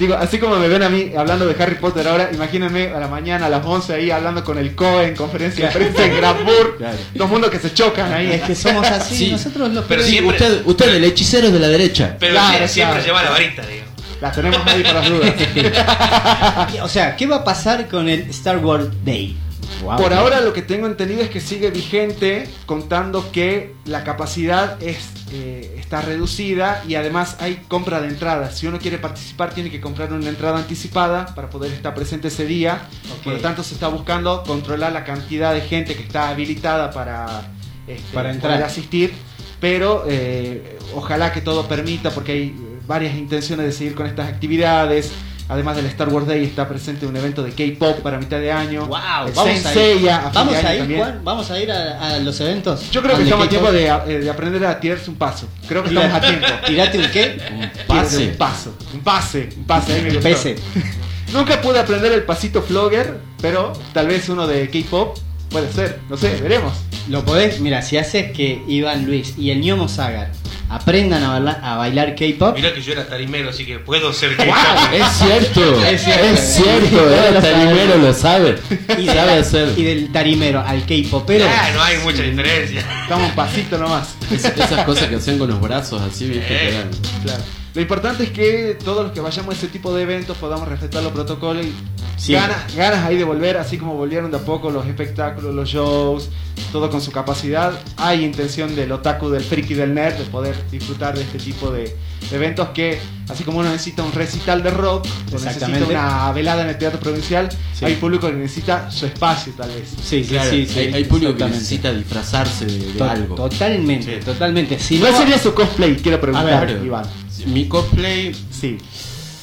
Digo, 0.00 0.14
así 0.14 0.38
como 0.38 0.56
me 0.56 0.66
ven 0.66 0.82
a 0.82 0.88
mí 0.88 1.12
hablando 1.14 1.46
de 1.46 1.62
Harry 1.62 1.74
Potter 1.74 2.08
ahora, 2.08 2.30
imagínense 2.32 2.88
a 2.88 2.98
la 3.00 3.06
mañana 3.08 3.44
a 3.46 3.48
las 3.50 3.62
11 3.66 3.92
ahí 3.92 4.10
hablando 4.10 4.42
con 4.42 4.56
el 4.56 4.74
COE 4.74 5.08
en 5.08 5.14
conferencia 5.14 5.66
de 5.68 5.72
prensa 5.74 6.06
en 6.06 6.16
Grafburg. 6.16 6.70
Claro. 6.78 6.96
Dos 7.14 7.28
mundos 7.28 7.50
que 7.50 7.58
se 7.58 7.74
chocan 7.74 8.10
ahí. 8.10 8.32
Es 8.32 8.40
que 8.40 8.54
somos 8.54 8.86
así, 8.86 9.14
Sí. 9.14 9.30
nosotros 9.30 9.70
los 9.74 9.84
Pero 9.84 10.02
siempre- 10.02 10.36
usted, 10.38 10.62
usted 10.64 10.94
el 10.94 11.04
hechicero 11.04 11.50
de 11.50 11.58
la 11.60 11.68
derecha. 11.68 12.16
Pero 12.18 12.32
Claro, 12.32 12.66
siempre 12.66 13.02
claro. 13.02 13.06
lleva 13.06 13.22
la 13.24 13.30
varita, 13.30 13.60
digamos. 13.66 13.89
Las 14.20 14.36
tenemos 14.36 14.60
ahí 14.66 14.82
por 14.82 14.94
las 14.94 15.08
dudas. 15.08 15.34
O 16.82 16.88
sea, 16.88 17.16
¿qué 17.16 17.26
va 17.26 17.36
a 17.36 17.44
pasar 17.44 17.88
con 17.88 18.08
el 18.08 18.20
Star 18.30 18.58
Wars 18.58 18.88
Day? 19.04 19.36
Wow. 19.82 19.96
Por 19.96 20.12
ahora 20.12 20.40
lo 20.40 20.52
que 20.52 20.62
tengo 20.62 20.86
entendido 20.86 21.22
es 21.22 21.30
que 21.30 21.40
sigue 21.40 21.70
vigente, 21.70 22.48
contando 22.66 23.30
que 23.32 23.74
la 23.86 24.04
capacidad 24.04 24.82
es, 24.82 25.08
eh, 25.32 25.76
está 25.78 26.02
reducida 26.02 26.82
y 26.86 26.96
además 26.96 27.36
hay 27.40 27.62
compra 27.68 28.00
de 28.00 28.08
entradas. 28.08 28.58
Si 28.58 28.66
uno 28.66 28.78
quiere 28.78 28.98
participar 28.98 29.54
tiene 29.54 29.70
que 29.70 29.80
comprar 29.80 30.12
una 30.12 30.28
entrada 30.28 30.58
anticipada 30.58 31.34
para 31.34 31.48
poder 31.48 31.72
estar 31.72 31.94
presente 31.94 32.28
ese 32.28 32.44
día. 32.44 32.82
Por 33.24 33.34
lo 33.34 33.38
tanto 33.40 33.62
se 33.62 33.74
está 33.74 33.88
buscando 33.88 34.42
controlar 34.42 34.92
la 34.92 35.04
cantidad 35.04 35.54
de 35.54 35.62
gente 35.62 35.94
que 35.94 36.02
está 36.02 36.28
habilitada 36.28 36.90
para, 36.90 37.50
este, 37.86 38.12
Para 38.12 38.32
entrar. 38.32 38.52
poder 38.52 38.66
asistir. 38.66 39.12
Pero 39.60 40.04
eh, 40.08 40.78
ojalá 40.94 41.32
que 41.32 41.40
todo 41.40 41.66
permita 41.68 42.10
porque 42.10 42.32
hay 42.32 42.42
eh, 42.48 42.69
varias 42.90 43.14
intenciones 43.14 43.64
de 43.66 43.72
seguir 43.72 43.94
con 43.94 44.06
estas 44.06 44.28
actividades. 44.28 45.12
Además 45.48 45.76
del 45.76 45.86
Star 45.86 46.08
Wars 46.08 46.26
Day 46.26 46.44
está 46.44 46.68
presente 46.68 47.06
un 47.06 47.16
evento 47.16 47.42
de 47.42 47.52
K-pop 47.52 48.00
para 48.00 48.18
mitad 48.18 48.38
de 48.38 48.50
año. 48.50 48.86
Wow, 48.86 48.98
vamos 49.34 49.34
Saint 49.34 49.66
a 49.66 49.72
ir. 49.74 50.10
A 50.10 50.30
Vamos 50.34 50.54
a 50.56 50.74
ir. 50.74 50.96
Juan, 50.96 51.20
vamos 51.22 51.50
a 51.50 51.60
ir 51.60 51.70
a, 51.70 52.14
a 52.14 52.18
los 52.18 52.40
eventos. 52.40 52.90
Yo 52.90 53.00
creo 53.00 53.16
que 53.16 53.22
estamos 53.22 53.46
a 53.46 53.48
tiempo 53.48 53.70
de, 53.70 53.86
eh, 53.86 54.18
de 54.18 54.30
aprender 54.30 54.64
a 54.66 54.78
tirarse 54.78 55.08
un 55.08 55.16
paso. 55.16 55.48
Creo 55.68 55.84
que 55.84 55.90
estamos 55.90 56.12
a 56.12 56.20
tiempo. 56.20 56.46
Tirate 56.66 56.98
un 56.98 57.10
qué? 57.10 57.38
Un 57.52 57.86
pase. 57.86 58.28
Un 58.28 58.36
paso. 58.36 58.74
Un 58.92 59.00
pase. 59.00 59.48
Un 59.56 59.64
pase. 59.64 59.92
ahí 59.92 60.02
me 60.02 60.10
gustó. 60.10 60.22
Pese. 60.28 60.56
Nunca 61.32 61.60
pude 61.60 61.78
aprender 61.78 62.10
el 62.12 62.24
pasito 62.24 62.60
flogger, 62.60 63.18
pero 63.40 63.72
tal 63.92 64.08
vez 64.08 64.28
uno 64.28 64.48
de 64.48 64.68
K-pop 64.68 65.16
puede 65.48 65.72
ser. 65.72 66.00
No 66.08 66.16
sé, 66.16 66.40
veremos. 66.42 66.72
Lo 67.08 67.24
podés, 67.24 67.60
mira, 67.60 67.82
si 67.82 67.98
haces 67.98 68.32
que 68.32 68.62
Iván 68.66 69.06
Luis 69.06 69.34
y 69.38 69.50
el 69.50 69.60
Ñomo 69.60 69.88
Sagar 69.88 70.39
aprendan 70.70 71.22
a 71.24 71.30
bailar, 71.32 71.60
a 71.62 71.76
bailar 71.76 72.14
K-pop, 72.14 72.54
Mirá 72.56 72.72
que 72.72 72.80
yo 72.80 72.92
era 72.92 73.06
tarimero, 73.06 73.50
así 73.50 73.66
que 73.66 73.78
puedo 73.80 74.12
ser 74.12 74.30
Es 74.92 75.08
cierto, 75.18 75.84
Es 75.84 75.94
es 75.94 76.00
cierto. 76.02 76.36
cierto, 76.62 77.10
Él 77.10 77.34
el 77.36 77.42
tarimero 77.42 77.96
lo 77.98 78.14
sabe. 78.14 78.56
y, 78.98 79.06
sabe 79.06 79.32
hacer. 79.32 79.72
y 79.76 79.82
del 79.82 80.12
tarimero 80.12 80.60
al 80.64 80.86
K-popero, 80.86 81.44
Ah, 81.48 81.68
no 81.74 81.82
hay 81.82 81.98
mucha 81.98 82.22
diferencia. 82.22 82.80
Estamos 83.02 83.30
un 83.30 83.34
pasito 83.36 83.78
nomás. 83.78 84.14
Es- 84.30 84.44
esas 84.44 84.84
cosas 84.84 85.08
que 85.08 85.16
hacen 85.16 85.38
con 85.38 85.48
los 85.50 85.60
brazos 85.60 86.00
así, 86.00 86.28
viste, 86.28 86.44
Eh. 86.44 86.58
que 86.58 86.68
eran- 86.68 86.90
Claro. 87.24 87.42
Lo 87.74 87.80
importante 87.80 88.24
es 88.24 88.30
que 88.30 88.76
todos 88.84 89.04
los 89.04 89.12
que 89.12 89.20
vayamos 89.20 89.54
a 89.54 89.58
ese 89.58 89.68
tipo 89.68 89.94
de 89.94 90.02
eventos 90.02 90.36
podamos 90.38 90.66
respetar 90.68 91.02
los 91.04 91.12
protocolos 91.12 91.64
y 91.64 91.72
Siempre. 92.16 92.48
ganas, 92.48 92.74
ganas 92.76 93.04
ahí 93.06 93.16
de 93.16 93.24
volver, 93.24 93.56
así 93.58 93.78
como 93.78 93.94
volvieron 93.94 94.30
de 94.30 94.38
a 94.38 94.40
poco 94.40 94.70
los 94.70 94.86
espectáculos, 94.86 95.54
los 95.54 95.68
shows, 95.68 96.28
todo 96.72 96.90
con 96.90 97.00
su 97.00 97.12
capacidad. 97.12 97.72
Hay 97.96 98.24
intención 98.24 98.74
del 98.74 98.90
otaku, 98.90 99.30
del 99.30 99.44
friki, 99.44 99.74
del 99.74 99.94
nerd 99.94 100.14
de 100.16 100.24
poder 100.24 100.56
disfrutar 100.70 101.14
de 101.16 101.22
este 101.22 101.38
tipo 101.38 101.70
de, 101.70 101.96
eventos 102.32 102.68
que, 102.70 103.00
así 103.28 103.44
como 103.44 103.60
uno 103.60 103.70
necesita 103.70 104.02
un 104.02 104.12
recital 104.12 104.62
de 104.62 104.70
rock, 104.70 105.06
o 105.32 105.38
necesita 105.38 105.66
una 105.68 106.32
velada 106.32 106.62
en 106.62 106.68
el 106.70 106.78
teatro 106.78 106.98
provincial, 107.00 107.48
Sí. 107.72 107.84
hay 107.86 107.94
público 107.94 108.26
que 108.26 108.34
necesita 108.34 108.90
su 108.90 109.06
espacio 109.06 109.52
tal 109.56 109.70
vez. 109.70 109.88
sí, 110.02 110.22
sí, 110.24 110.30
Claro, 110.30 110.50
sí, 110.50 110.66
sí, 110.66 110.78
hay, 110.80 110.94
hay 110.94 111.04
público 111.04 111.34
que 111.36 111.44
necesita 111.44 111.92
disfrazarse 111.92 112.66
de, 112.66 112.78
de 112.78 112.92
To- 112.98 113.04
algo. 113.08 113.34
Totalmente, 113.36 114.18
Sí. 114.18 114.24
totalmente. 114.24 114.78
Si 114.78 114.98
¿Cuál 114.98 115.12
no- 115.12 115.18
sería 115.18 115.38
su 115.38 115.54
cosplay? 115.54 115.96
Quiero 115.96 116.20
preguntar, 116.20 116.66
Claro. 116.66 116.84
Iván. 116.84 117.04
Mi 117.46 117.66
cosplay 117.68 118.34
Sí. 118.50 118.78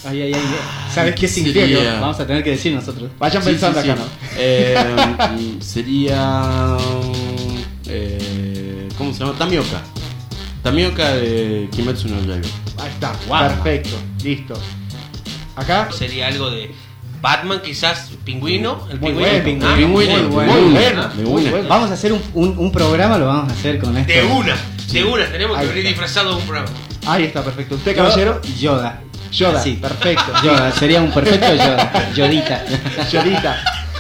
Ay, 0.08 0.22
ay, 0.22 0.34
ay. 0.34 0.42
¿Sabes 0.94 1.16
qué 1.16 1.28
Sería- 1.28 1.54
significa? 1.54 2.00
Vamos 2.00 2.20
a 2.20 2.26
tener 2.28 2.44
que 2.44 2.52
decir 2.52 2.74
nosotros. 2.74 3.10
Vayan 3.20 3.44
Sí, 3.44 3.50
pensando 3.50 3.82
sí, 3.82 3.90
acá. 3.90 4.00
¿no? 4.00 4.06
Eh, 4.38 5.56
sería. 5.60 6.78
eh, 7.88 8.90
¿Cómo 8.98 9.14
se 9.14 9.20
llama? 9.20 9.34
Tamioka. 9.38 9.82
Tamioka 10.64 11.14
de 11.16 11.68
Kimetsu 11.72 12.08
no 12.10 12.20
Yaiba. 12.22 12.48
Ahí 12.80 12.90
está, 12.90 13.14
perfecto, 13.14 13.98
listo. 14.24 14.54
Acá, 15.56 15.90
Sería 15.92 16.28
algo 16.28 16.50
de 16.52 16.72
Batman, 17.22 17.62
quizás, 17.64 18.12
pingüino. 18.24 18.88
El 18.92 19.00
Muy 19.00 19.10
pingüino. 19.12 19.30
bueno, 19.30 19.44
pingüino. 19.44 19.68
Ah, 19.68 19.76
Pingüino, 19.76 20.14
muy 20.14 20.24
bueno. 20.28 20.52
muy 20.52 20.72
bueno, 20.74 21.08
de 21.10 21.24
muy 21.24 21.42
una. 21.42 21.52
bueno. 21.52 21.70
Vamos 21.70 21.90
a 21.90 21.94
hacer 21.94 22.14
un, 22.14 22.22
un- 22.34 22.58
un 22.58 22.72
programa, 22.72 23.18
lo 23.18 23.26
vamos 23.26 23.52
a 23.52 23.56
hacer 23.56 23.80
con 23.80 23.98
esto. 23.98 24.14
De 24.14 24.24
una, 24.24 24.56
de 24.92 25.04
una. 25.04 25.26
Tenemos 25.32 25.58
que 25.60 25.66
venir 25.68 25.88
de 26.30 26.36
un 26.36 26.42
programa. 26.48 26.70
Ahí 27.08 27.24
está, 27.26 27.42
perfecto. 27.44 27.76
¿Usted, 27.76 27.96
caballero? 27.96 28.42
Yoda. 28.60 29.02
Yoda, 29.32 29.62
Sí. 29.62 29.74
perfecto. 29.82 30.32
Yoda, 30.44 30.72
sería 30.72 31.02
un 31.02 31.12
perfecto 31.12 31.54
Yoda. 31.56 32.12
Yodita. 32.14 32.64
Yodita. 33.12 33.58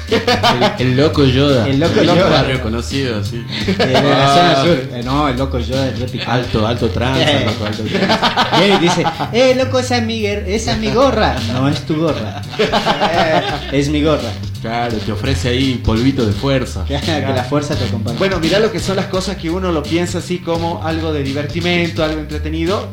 El, 0.09 0.87
el 0.87 0.97
loco 0.97 1.23
Yoda. 1.25 1.67
El 1.67 1.79
loco 1.79 1.99
el 1.99 2.07
Yoda. 2.07 2.29
barrio 2.29 2.61
conocido, 2.61 3.19
así. 3.19 3.43
Eh, 3.67 3.73
de 3.77 3.93
la 3.93 4.25
Ah, 4.33 4.35
zona 4.35 4.63
sur. 4.63 4.89
Eh, 4.93 5.01
no, 5.03 5.27
el 5.27 5.37
loco 5.37 5.59
Yoda 5.59 5.87
es 5.89 5.99
re 5.99 6.05
picante. 6.07 6.31
Alto, 6.31 6.67
alto 6.67 6.89
tranza, 6.89 7.21
Eh. 7.31 7.45
loco, 7.45 7.65
alto 7.65 7.83
tranza. 7.83 8.57
Viene 8.59 8.75
y 8.75 8.79
dice, 8.79 9.03
eh, 9.33 9.55
loco, 9.55 9.79
esa 9.79 9.97
es 9.97 10.03
mi, 10.03 10.21
guer- 10.21 10.43
esa 10.47 10.73
es 10.73 10.77
mi 10.79 10.91
gorra. 10.91 11.35
No 11.53 11.67
es 11.67 11.85
tu 11.85 11.95
gorra. 11.97 12.41
Eh, 12.59 13.41
es 13.73 13.89
mi 13.89 14.01
gorra. 14.03 14.31
Claro, 14.61 14.97
te 14.97 15.11
ofrece 15.11 15.49
ahí 15.49 15.81
polvito 15.83 16.25
de 16.25 16.31
fuerza. 16.33 16.83
que 16.85 16.93
la 16.95 17.43
fuerza 17.43 17.75
te 17.75 17.85
acompañe. 17.85 18.17
Bueno, 18.17 18.39
mirá 18.39 18.59
lo 18.59 18.71
que 18.71 18.79
son 18.79 18.95
las 18.95 19.05
cosas 19.05 19.37
que 19.37 19.49
uno 19.49 19.71
lo 19.71 19.83
piensa 19.83 20.17
así 20.19 20.39
como 20.39 20.83
algo 20.83 21.13
de 21.13 21.23
divertimento, 21.23 22.03
algo 22.03 22.19
entretenido. 22.19 22.87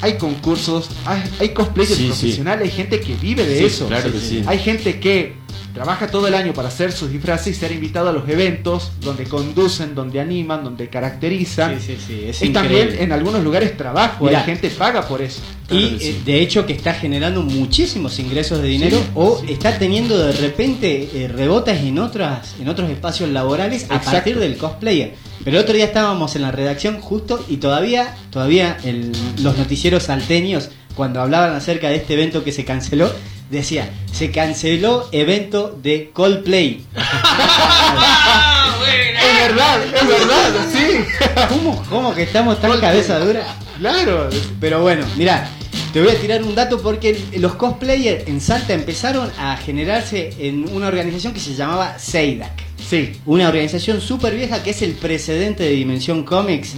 Hay 0.00 0.14
concursos, 0.18 0.90
hay, 1.06 1.22
hay 1.40 1.48
cosplayers 1.50 1.94
Sí, 1.96 2.02
sí. 2.02 2.08
profesionales, 2.08 2.64
hay 2.70 2.76
gente 2.76 3.00
que 3.00 3.14
vive 3.14 3.46
de 3.46 3.58
Sí, 3.58 3.64
eso. 3.66 3.86
claro 3.86 4.12
que 4.12 4.18
sí. 4.18 4.42
Hay 4.46 4.58
gente 4.58 4.98
que 5.00 5.34
trabaja 5.72 6.06
todo 6.08 6.26
el 6.28 6.34
año 6.34 6.52
para 6.52 6.68
hacer 6.68 6.92
sus 6.92 7.10
disfraces 7.10 7.56
y 7.56 7.60
ser 7.60 7.72
invitado 7.72 8.08
a 8.08 8.12
los 8.12 8.28
eventos 8.28 8.92
donde 9.00 9.24
conducen, 9.24 9.94
donde 9.94 10.20
animan, 10.20 10.62
donde 10.64 10.88
caracterizan. 10.88 11.80
Sí, 11.80 11.94
sí, 11.96 12.04
sí, 12.06 12.24
es 12.28 12.42
y 12.42 12.50
también 12.50 12.94
en 12.98 13.12
algunos 13.12 13.42
lugares 13.42 13.76
trabajo, 13.76 14.24
Mirá. 14.26 14.40
hay 14.40 14.44
gente 14.46 14.68
que 14.68 14.74
paga 14.76 15.06
por 15.06 15.22
eso. 15.22 15.40
Claro 15.66 15.86
Y 15.86 15.98
sí. 15.98 16.08
eh, 16.08 16.20
de 16.24 16.40
hecho 16.40 16.66
que 16.66 16.72
está 16.74 16.92
generando 16.94 17.42
muchísimos 17.42 18.18
ingresos 18.18 18.60
de 18.60 18.68
dinero 18.68 18.98
Sí, 18.98 19.04
o 19.14 19.40
sí. 19.40 19.52
está 19.52 19.78
teniendo 19.78 20.18
de 20.18 20.32
repente 20.32 21.08
eh, 21.14 21.28
rebotes 21.28 21.80
en 21.82 21.98
otras 21.98 22.54
en 22.60 22.68
otros 22.68 22.90
espacios 22.90 23.30
laborales 23.30 23.82
a 23.84 23.96
Exacto. 23.96 24.10
partir 24.12 24.38
del 24.38 24.56
cosplayer. 24.56 25.14
Pero 25.42 25.56
el 25.58 25.62
otro 25.64 25.74
día 25.74 25.86
estábamos 25.86 26.36
en 26.36 26.42
la 26.42 26.50
redacción 26.52 27.00
justo 27.00 27.44
y 27.48 27.56
todavía 27.58 28.14
todavía 28.30 28.76
el- 28.84 29.12
los 29.42 29.56
noticieros 29.58 30.04
salteños 30.04 30.70
cuando 30.94 31.20
hablaban 31.20 31.54
acerca 31.54 31.88
de 31.88 31.96
este 31.96 32.14
evento 32.14 32.44
que 32.44 32.52
se 32.52 32.64
canceló 32.64 33.10
decía 33.50 33.90
se 34.12 34.30
canceló 34.30 35.08
evento 35.12 35.76
de 35.82 36.10
Coldplay. 36.12 36.84
¡Ah! 36.96 38.50
Es 39.24 39.48
verdad, 39.48 39.80
es 39.84 40.08
verdad, 40.08 40.66
sí. 40.72 41.04
¿Cómo, 41.48 41.82
cómo 41.90 42.14
que 42.14 42.22
estamos 42.22 42.60
tan 42.60 42.70
Coldplay. 42.70 42.90
cabeza 42.90 43.18
dura? 43.18 43.44
Claro. 43.78 44.28
Pero 44.60 44.80
bueno, 44.82 45.04
mira, 45.16 45.48
te 45.92 46.00
voy 46.02 46.10
a 46.10 46.20
tirar 46.20 46.42
un 46.42 46.54
dato 46.54 46.80
porque 46.80 47.18
los 47.38 47.54
cosplayers 47.54 48.26
en 48.26 48.40
Salta 48.40 48.72
empezaron 48.72 49.30
a 49.38 49.56
generarse 49.56 50.32
en 50.38 50.68
una 50.74 50.88
organización 50.88 51.32
que 51.32 51.40
se 51.40 51.54
llamaba 51.54 51.98
Seidak. 51.98 52.52
Sí. 52.88 53.12
Una 53.26 53.48
organización 53.48 54.00
súper 54.00 54.34
vieja 54.34 54.62
que 54.62 54.70
es 54.70 54.82
el 54.82 54.92
precedente 54.92 55.62
de 55.64 55.70
Dimensión 55.70 56.24
Comics, 56.24 56.74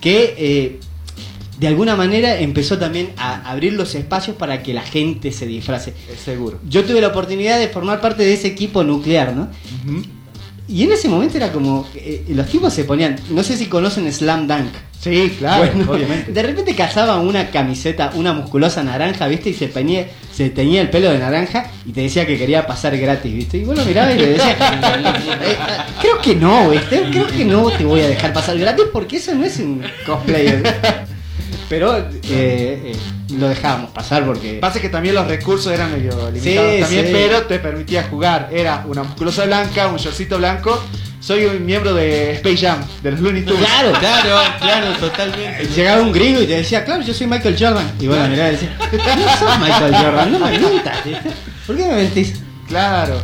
que 0.00 0.34
eh, 0.38 0.80
de 1.58 1.66
alguna 1.68 1.96
manera 1.96 2.38
empezó 2.38 2.78
también 2.78 3.10
a 3.16 3.50
abrir 3.50 3.72
los 3.72 3.94
espacios 3.94 4.36
para 4.36 4.62
que 4.62 4.72
la 4.74 4.82
gente 4.82 5.32
se 5.32 5.46
disfrace. 5.46 5.92
Es 6.12 6.20
seguro. 6.20 6.58
Yo 6.68 6.84
tuve 6.84 7.00
la 7.00 7.08
oportunidad 7.08 7.58
de 7.58 7.68
formar 7.68 8.00
parte 8.00 8.22
de 8.22 8.32
ese 8.34 8.46
equipo 8.48 8.84
nuclear, 8.84 9.34
¿no? 9.34 9.48
Y 10.68 10.82
en 10.82 10.92
ese 10.92 11.08
momento 11.08 11.38
era 11.38 11.50
como, 11.50 11.88
eh, 11.94 12.24
los 12.28 12.46
tipos 12.46 12.72
se 12.74 12.84
ponían, 12.84 13.16
no 13.30 13.42
sé 13.42 13.56
si 13.56 13.66
conocen 13.66 14.12
Slam 14.12 14.46
Dunk. 14.46 14.68
Sí, 15.00 15.32
claro, 15.38 15.72
Bueno, 15.72 15.92
obviamente. 15.92 16.30
De 16.32 16.42
repente 16.42 16.74
cazaba 16.74 17.18
una 17.20 17.50
camiseta, 17.50 18.10
una 18.16 18.32
musculosa 18.34 18.82
naranja, 18.82 19.26
¿viste? 19.28 19.48
Y 19.50 19.54
se 19.54 19.68
peñía, 19.68 20.08
se 20.32 20.50
teñía 20.50 20.82
el 20.82 20.90
pelo 20.90 21.10
de 21.10 21.18
naranja 21.18 21.70
y 21.86 21.92
te 21.92 22.02
decía 22.02 22.26
que 22.26 22.36
quería 22.36 22.66
pasar 22.66 22.98
gratis, 22.98 23.32
¿viste? 23.32 23.58
Y 23.58 23.64
vos 23.64 23.76
lo 23.78 23.84
mirabas 23.84 24.14
y 24.16 24.18
le 24.18 24.26
decías, 24.30 24.56
"Eh, 24.60 25.56
creo 26.02 26.20
que 26.20 26.34
no, 26.34 26.68
¿viste? 26.70 27.02
Creo 27.12 27.26
que 27.28 27.44
no 27.44 27.70
te 27.70 27.84
voy 27.84 28.00
a 28.02 28.08
dejar 28.08 28.32
pasar 28.34 28.58
gratis 28.58 28.84
porque 28.92 29.16
eso 29.16 29.34
no 29.34 29.44
es 29.44 29.58
un 29.60 29.82
cosplayer. 30.04 30.62
Pero 31.68 31.96
eh, 31.98 32.02
eh, 32.30 32.96
lo 33.36 33.48
dejábamos 33.48 33.90
pasar 33.90 34.24
porque... 34.24 34.54
Pasa 34.60 34.80
que 34.80 34.88
también 34.88 35.14
los 35.14 35.26
recursos 35.26 35.70
eran 35.72 35.92
medio 35.92 36.12
limitados 36.30 36.42
Sí, 36.74 36.80
también, 36.80 37.06
sí. 37.06 37.12
pero 37.12 37.42
te 37.42 37.58
permitía 37.58 38.04
jugar. 38.04 38.48
Era 38.52 38.84
una 38.88 39.02
musculosa 39.02 39.44
blanca, 39.44 39.88
un 39.88 39.96
shortcito 39.98 40.38
blanco. 40.38 40.82
Soy 41.20 41.44
un 41.44 41.66
miembro 41.66 41.92
de 41.94 42.32
Space 42.34 42.58
Jam, 42.58 42.78
de 43.02 43.10
los 43.10 43.20
Looney 43.20 43.42
Tunes. 43.42 43.60
Claro, 43.66 43.92
Claro, 43.98 44.36
claro, 44.60 44.92
totalmente. 44.98 45.66
Llegaba 45.74 46.00
un 46.00 46.12
gringo 46.12 46.40
y 46.40 46.46
te 46.46 46.54
decía, 46.56 46.84
claro, 46.84 47.02
yo 47.02 47.12
soy 47.12 47.26
Michael 47.26 47.56
Jordan. 47.58 47.90
Y 48.00 48.06
bueno, 48.06 48.28
mirá, 48.28 48.46
decía, 48.46 48.74
no 48.78 49.36
sos 49.36 49.58
Michael 49.58 49.94
Jordan, 49.94 50.32
no 50.32 50.38
me 50.38 50.58
mientas. 50.58 50.98
¿Por 51.66 51.76
qué 51.76 51.84
me 51.86 51.94
mentís? 51.96 52.34
Claro. 52.66 53.20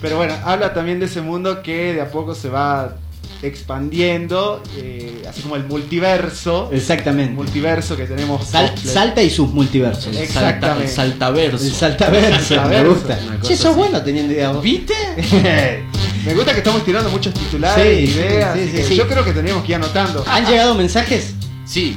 Pero 0.00 0.16
bueno, 0.18 0.34
habla 0.44 0.72
también 0.72 1.00
de 1.00 1.06
ese 1.06 1.20
mundo 1.20 1.62
que 1.62 1.94
de 1.94 2.00
a 2.00 2.10
poco 2.10 2.34
se 2.34 2.48
va 2.48 2.94
expandiendo, 3.42 4.62
eh, 4.76 5.22
así 5.28 5.42
como 5.42 5.56
el 5.56 5.64
multiverso. 5.64 6.68
El 6.72 6.78
Exactamente. 6.78 7.32
multiverso 7.34 7.96
que 7.96 8.04
tenemos. 8.06 8.46
Sal- 8.46 8.74
salta 8.76 9.22
y 9.22 9.30
sus 9.30 9.48
multiversos. 9.50 10.14
Exactamente. 10.16 10.58
salta, 10.60 10.82
el 10.82 10.88
saltaverso. 11.12 11.64
El 11.64 11.72
saltaverso, 11.72 12.62
me 12.68 12.84
gusta. 12.84 13.18
Che, 13.42 13.56
sos 13.56 13.66
así. 13.66 13.76
bueno 13.78 14.02
teniendo 14.02 14.32
idea 14.32 14.50
vos. 14.50 14.62
¿Viste? 14.62 14.94
Me 16.24 16.34
gusta 16.34 16.52
que 16.52 16.58
estamos 16.58 16.84
tirando 16.84 17.08
muchos 17.10 17.32
titulares, 17.32 18.10
Sí, 18.10 18.16
ideas. 18.18 18.54
sí, 18.54 18.60
así 18.60 18.70
sí, 18.70 18.76
que 18.76 18.84
sí. 18.84 18.96
Yo 18.96 19.06
creo 19.08 19.24
que 19.24 19.32
teníamos 19.32 19.64
que 19.64 19.72
ir 19.72 19.76
anotando. 19.76 20.24
¿Han 20.26 20.44
llegado 20.44 20.74
mensajes? 20.74 21.32
Sí. 21.64 21.96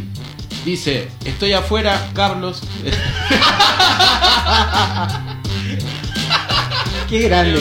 Dice, 0.63 1.08
estoy 1.25 1.54
afuera, 1.54 2.08
Carlos. 2.13 2.62
Qué 7.12 7.19
grande. 7.28 7.60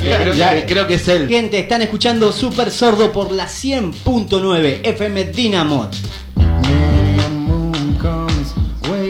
creo, 0.00 0.34
Ya. 0.34 0.54
que, 0.54 0.66
creo 0.66 0.86
que 0.86 0.94
es 0.94 1.08
él. 1.08 1.28
Gente, 1.28 1.58
están 1.58 1.82
escuchando 1.82 2.30
Super 2.30 2.70
Sordo 2.70 3.10
por 3.10 3.32
la 3.32 3.48
100.9 3.48 4.82
FM 4.84 5.24
Dynamo. 5.24 5.90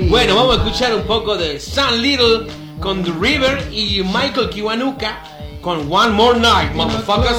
Bueno, 0.08 0.36
vamos 0.36 0.56
a 0.56 0.62
escuchar 0.62 0.94
un 0.94 1.02
poco 1.02 1.36
de 1.36 1.60
Sun 1.60 2.00
Little 2.00 2.46
con 2.80 3.04
The 3.04 3.12
River 3.20 3.68
y 3.70 4.02
Michael 4.02 4.48
Kiwanuka 4.48 5.22
con 5.60 5.80
One 5.92 6.12
More 6.12 6.40
Night, 6.40 6.72
motherfuckers. 6.72 7.36